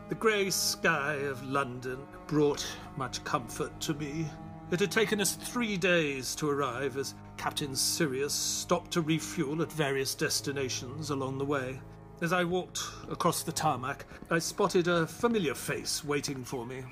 The 0.08 0.14
grey 0.14 0.50
sky 0.50 1.14
of 1.14 1.44
London 1.44 1.98
brought 2.26 2.66
much 2.96 3.22
comfort 3.22 3.78
to 3.82 3.94
me. 3.94 4.26
It 4.72 4.80
had 4.80 4.90
taken 4.90 5.20
us 5.20 5.34
three 5.34 5.76
days 5.76 6.34
to 6.36 6.48
arrive 6.50 6.96
as 6.96 7.14
Captain 7.36 7.76
Sirius 7.76 8.32
stopped 8.32 8.90
to 8.92 9.00
refuel 9.00 9.62
at 9.62 9.72
various 9.72 10.14
destinations 10.14 11.10
along 11.10 11.38
the 11.38 11.44
way. 11.44 11.78
As 12.22 12.32
I 12.32 12.44
walked 12.44 12.80
across 13.10 13.42
the 13.42 13.52
tarmac, 13.52 14.06
I 14.30 14.38
spotted 14.38 14.88
a 14.88 15.06
familiar 15.06 15.54
face 15.54 16.04
waiting 16.04 16.44
for 16.44 16.64
me. 16.64 16.82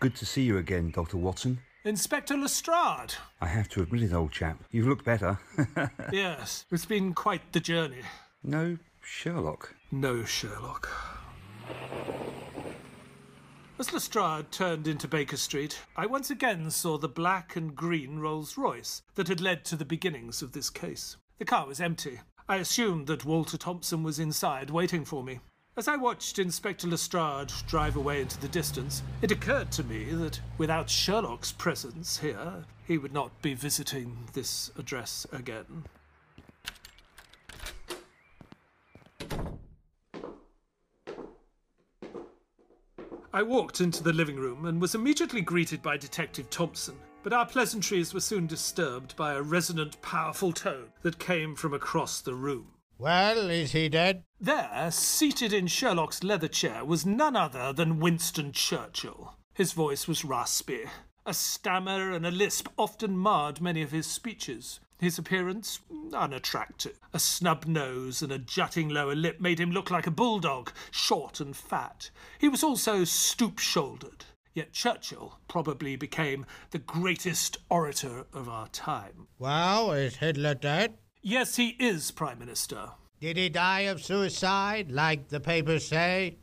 Good 0.00 0.14
to 0.16 0.26
see 0.26 0.42
you 0.42 0.58
again, 0.58 0.90
Dr. 0.90 1.16
Watson. 1.16 1.58
Inspector 1.84 2.36
Lestrade. 2.36 3.14
I 3.40 3.46
have 3.46 3.68
to 3.70 3.82
admit 3.82 4.02
it, 4.02 4.12
old 4.12 4.30
chap. 4.32 4.62
You've 4.70 4.86
looked 4.86 5.04
better. 5.04 5.38
yes, 6.12 6.64
it's 6.70 6.86
been 6.86 7.14
quite 7.14 7.52
the 7.52 7.60
journey. 7.60 8.02
No 8.44 8.78
Sherlock. 9.00 9.74
No 9.90 10.22
Sherlock. 10.24 10.88
As 13.80 13.92
Lestrade 13.92 14.50
turned 14.50 14.88
into 14.88 15.06
Baker 15.06 15.36
Street, 15.36 15.78
I 15.96 16.04
once 16.04 16.30
again 16.30 16.68
saw 16.72 16.98
the 16.98 17.08
black 17.08 17.54
and 17.54 17.76
green 17.76 18.18
Rolls 18.18 18.58
Royce 18.58 19.02
that 19.14 19.28
had 19.28 19.40
led 19.40 19.64
to 19.66 19.76
the 19.76 19.84
beginnings 19.84 20.42
of 20.42 20.50
this 20.50 20.68
case. 20.68 21.16
The 21.38 21.44
car 21.44 21.64
was 21.64 21.80
empty. 21.80 22.18
I 22.48 22.56
assumed 22.56 23.06
that 23.06 23.24
Walter 23.24 23.56
Thompson 23.56 24.02
was 24.02 24.18
inside 24.18 24.70
waiting 24.70 25.04
for 25.04 25.22
me. 25.22 25.38
As 25.76 25.86
I 25.86 25.94
watched 25.94 26.40
Inspector 26.40 26.88
Lestrade 26.88 27.52
drive 27.68 27.94
away 27.94 28.20
into 28.20 28.40
the 28.40 28.48
distance, 28.48 29.04
it 29.22 29.30
occurred 29.30 29.70
to 29.72 29.84
me 29.84 30.06
that 30.06 30.40
without 30.58 30.90
Sherlock's 30.90 31.52
presence 31.52 32.18
here, 32.18 32.64
he 32.84 32.98
would 32.98 33.12
not 33.12 33.30
be 33.42 33.54
visiting 33.54 34.28
this 34.32 34.72
address 34.76 35.24
again. 35.30 35.84
I 43.32 43.42
walked 43.42 43.82
into 43.82 44.02
the 44.02 44.12
living 44.12 44.36
room 44.36 44.64
and 44.64 44.80
was 44.80 44.94
immediately 44.94 45.42
greeted 45.42 45.82
by 45.82 45.98
Detective 45.98 46.48
Thompson, 46.48 46.96
but 47.22 47.34
our 47.34 47.44
pleasantries 47.44 48.14
were 48.14 48.20
soon 48.20 48.46
disturbed 48.46 49.14
by 49.16 49.34
a 49.34 49.42
resonant, 49.42 50.00
powerful 50.00 50.50
tone 50.50 50.86
that 51.02 51.18
came 51.18 51.54
from 51.54 51.74
across 51.74 52.22
the 52.22 52.34
room. 52.34 52.68
Well, 52.96 53.50
is 53.50 53.72
he 53.72 53.90
dead? 53.90 54.24
There, 54.40 54.90
seated 54.90 55.52
in 55.52 55.66
Sherlock's 55.66 56.24
leather 56.24 56.48
chair, 56.48 56.86
was 56.86 57.04
none 57.04 57.36
other 57.36 57.72
than 57.74 58.00
Winston 58.00 58.52
Churchill. 58.52 59.36
His 59.52 59.72
voice 59.72 60.08
was 60.08 60.24
raspy. 60.24 60.84
A 61.26 61.34
stammer 61.34 62.12
and 62.12 62.24
a 62.24 62.30
lisp 62.30 62.68
often 62.78 63.16
marred 63.16 63.60
many 63.60 63.82
of 63.82 63.90
his 63.90 64.06
speeches. 64.06 64.80
His 64.98 65.18
appearance 65.18 65.80
unattractive. 66.12 66.98
A 67.12 67.20
snub 67.20 67.66
nose 67.66 68.20
and 68.20 68.32
a 68.32 68.38
jutting 68.38 68.88
lower 68.88 69.14
lip 69.14 69.40
made 69.40 69.60
him 69.60 69.70
look 69.70 69.90
like 69.90 70.06
a 70.06 70.10
bulldog, 70.10 70.72
short 70.90 71.38
and 71.40 71.56
fat. 71.56 72.10
He 72.38 72.48
was 72.48 72.64
also 72.64 73.04
stoop 73.04 73.58
shouldered. 73.58 74.24
Yet 74.54 74.72
Churchill 74.72 75.38
probably 75.46 75.94
became 75.94 76.44
the 76.72 76.80
greatest 76.80 77.58
orator 77.70 78.26
of 78.32 78.48
our 78.48 78.66
time. 78.68 79.28
Well, 79.38 79.92
is 79.92 80.16
Hitler 80.16 80.54
dead? 80.54 80.94
Yes, 81.22 81.54
he 81.54 81.76
is, 81.78 82.10
Prime 82.10 82.40
Minister. 82.40 82.90
Did 83.20 83.36
he 83.36 83.48
die 83.48 83.82
of 83.82 84.02
suicide, 84.02 84.90
like 84.90 85.28
the 85.28 85.38
papers 85.38 85.86
say? 85.86 86.38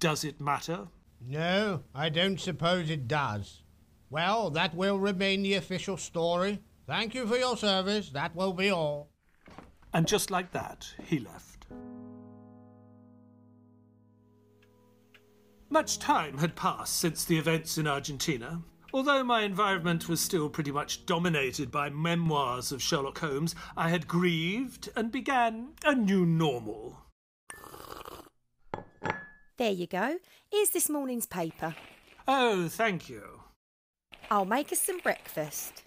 Does 0.00 0.24
it 0.24 0.40
matter? 0.40 0.88
No, 1.20 1.82
I 1.94 2.08
don't 2.08 2.40
suppose 2.40 2.90
it 2.90 3.06
does. 3.06 3.62
Well, 4.08 4.50
that 4.50 4.74
will 4.74 4.98
remain 4.98 5.42
the 5.42 5.54
official 5.54 5.96
story. 5.96 6.60
Thank 6.90 7.14
you 7.14 7.24
for 7.24 7.36
your 7.36 7.56
service. 7.56 8.08
That 8.08 8.34
will 8.34 8.52
be 8.52 8.68
all. 8.68 9.10
And 9.94 10.08
just 10.08 10.28
like 10.28 10.50
that, 10.50 10.92
he 11.06 11.20
left. 11.20 11.68
Much 15.68 16.00
time 16.00 16.38
had 16.38 16.56
passed 16.56 16.96
since 16.96 17.24
the 17.24 17.38
events 17.38 17.78
in 17.78 17.86
Argentina. 17.86 18.62
Although 18.92 19.22
my 19.22 19.42
environment 19.42 20.08
was 20.08 20.20
still 20.20 20.50
pretty 20.50 20.72
much 20.72 21.06
dominated 21.06 21.70
by 21.70 21.90
memoirs 21.90 22.72
of 22.72 22.82
Sherlock 22.82 23.18
Holmes, 23.18 23.54
I 23.76 23.88
had 23.88 24.08
grieved 24.08 24.88
and 24.96 25.12
began 25.12 25.74
a 25.84 25.94
new 25.94 26.26
normal. 26.26 26.98
There 29.58 29.70
you 29.70 29.86
go. 29.86 30.18
Here's 30.50 30.70
this 30.70 30.88
morning's 30.88 31.26
paper. 31.26 31.76
Oh, 32.26 32.66
thank 32.66 33.08
you. 33.08 33.42
I'll 34.28 34.44
make 34.44 34.72
us 34.72 34.80
some 34.80 34.98
breakfast. 34.98 35.84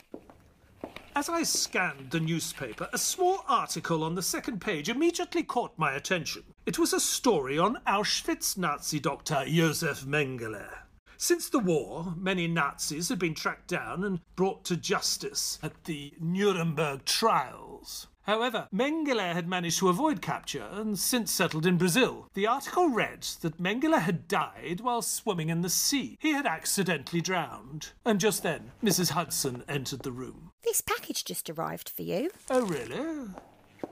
As 1.15 1.29
I 1.29 1.43
scanned 1.43 2.09
the 2.09 2.19
newspaper, 2.19 2.89
a 2.91 2.97
small 2.97 3.45
article 3.47 4.03
on 4.03 4.15
the 4.15 4.23
second 4.23 4.61
page 4.61 4.89
immediately 4.89 5.43
caught 5.43 5.77
my 5.77 5.93
attention. 5.93 6.43
It 6.65 6.79
was 6.79 6.91
a 6.91 6.99
story 6.99 7.59
on 7.59 7.79
Auschwitz 7.85 8.57
Nazi 8.57 8.99
doctor 8.99 9.45
Josef 9.45 10.05
Mengele. 10.05 10.67
Since 11.17 11.49
the 11.49 11.59
war, 11.59 12.15
many 12.17 12.47
Nazis 12.47 13.09
had 13.09 13.19
been 13.19 13.35
tracked 13.35 13.67
down 13.67 14.03
and 14.03 14.21
brought 14.35 14.65
to 14.65 14.75
justice 14.75 15.59
at 15.61 15.83
the 15.83 16.13
Nuremberg 16.19 17.05
trials. 17.05 18.07
However, 18.23 18.67
Mengele 18.73 19.33
had 19.33 19.47
managed 19.47 19.79
to 19.79 19.89
avoid 19.89 20.21
capture 20.21 20.67
and 20.71 20.97
since 20.97 21.31
settled 21.31 21.67
in 21.67 21.77
Brazil. 21.77 22.27
The 22.33 22.47
article 22.47 22.89
read 22.89 23.21
that 23.41 23.61
Mengele 23.61 24.01
had 24.01 24.27
died 24.27 24.79
while 24.81 25.03
swimming 25.03 25.49
in 25.49 25.61
the 25.61 25.69
sea. 25.69 26.17
He 26.19 26.31
had 26.31 26.47
accidentally 26.47 27.21
drowned. 27.21 27.89
And 28.03 28.19
just 28.19 28.41
then, 28.41 28.71
Mrs. 28.81 29.11
Hudson 29.11 29.63
entered 29.67 30.01
the 30.01 30.11
room. 30.11 30.52
This 30.63 30.81
package 30.81 31.25
just 31.25 31.49
arrived 31.49 31.89
for 31.89 32.03
you. 32.03 32.31
Oh, 32.49 32.65
really? 32.65 33.29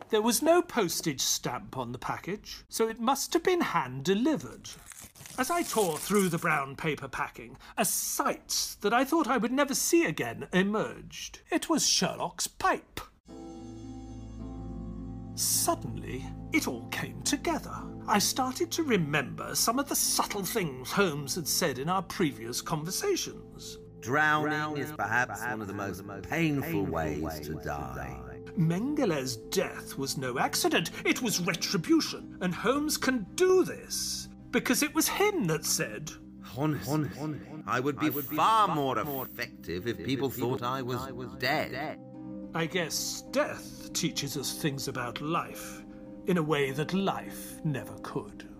There 0.09 0.22
was 0.22 0.41
no 0.41 0.61
postage 0.61 1.22
stamp 1.22 1.78
on 1.78 1.91
the 1.91 1.97
package, 1.97 2.63
so 2.69 2.88
it 2.88 2.99
must 2.99 3.34
have 3.34 3.43
been 3.43 3.61
hand 3.61 4.03
delivered. 4.03 4.69
As 5.38 5.49
I 5.49 5.63
tore 5.63 5.97
through 5.97 6.30
the 6.30 6.38
brown 6.38 6.76
paper 6.76 7.07
packing, 7.07 7.57
a 7.78 7.86
sight 7.86 8.76
that 8.82 8.93
I 8.93 9.05
thought 9.05 9.28
I 9.28 9.38
would 9.38 9.51
never 9.51 9.74
see 9.74 10.05
again 10.05 10.47
emerged. 10.53 11.39
It 11.49 11.69
was 11.69 11.88
Sherlock's 11.88 12.47
pipe. 12.47 12.99
Suddenly, 15.36 16.26
it 16.51 16.67
all 16.67 16.88
came 16.88 17.22
together. 17.24 17.76
I 18.07 18.19
started 18.19 18.72
to 18.72 18.84
remember 18.84 19.55
some 19.55 19.80
of 19.80 19.88
the 19.88 19.95
subtle 19.95 20.43
things 20.43 20.91
Holmes 20.91 21.36
had 21.36 21.47
said 21.47 21.80
in 21.80 21.89
our 21.89 22.01
previous 22.03 22.61
conversations. 22.61 23.78
Drowning 24.01 24.77
is 24.77 24.91
perhaps 24.91 25.41
one 25.41 25.61
of 25.61 25.67
the 25.67 25.73
most 25.73 26.03
painful 26.23 26.85
ways 26.85 27.39
to 27.41 27.55
die. 27.55 28.19
Mengele's 28.57 29.37
death 29.37 29.97
was 29.97 30.17
no 30.17 30.37
accident, 30.37 30.91
it 31.05 31.21
was 31.21 31.39
retribution, 31.39 32.37
and 32.41 32.53
Holmes 32.53 32.97
can 32.97 33.25
do 33.35 33.63
this 33.63 34.27
because 34.51 34.83
it 34.83 34.93
was 34.93 35.07
him 35.07 35.45
that 35.45 35.65
said, 35.65 36.11
Honestly, 36.57 37.09
I 37.65 37.79
would 37.79 37.97
be 37.97 38.09
far 38.09 38.75
more 38.75 38.97
effective 38.99 39.87
if 39.87 40.03
people 40.03 40.29
thought 40.29 40.63
I 40.63 40.81
was 40.81 41.07
dead. 41.39 41.97
I 42.53 42.65
guess 42.65 43.23
death 43.31 43.93
teaches 43.93 44.35
us 44.35 44.57
things 44.57 44.89
about 44.89 45.21
life 45.21 45.83
in 46.27 46.37
a 46.37 46.43
way 46.43 46.71
that 46.71 46.93
life 46.93 47.63
never 47.63 47.93
could. 48.01 48.50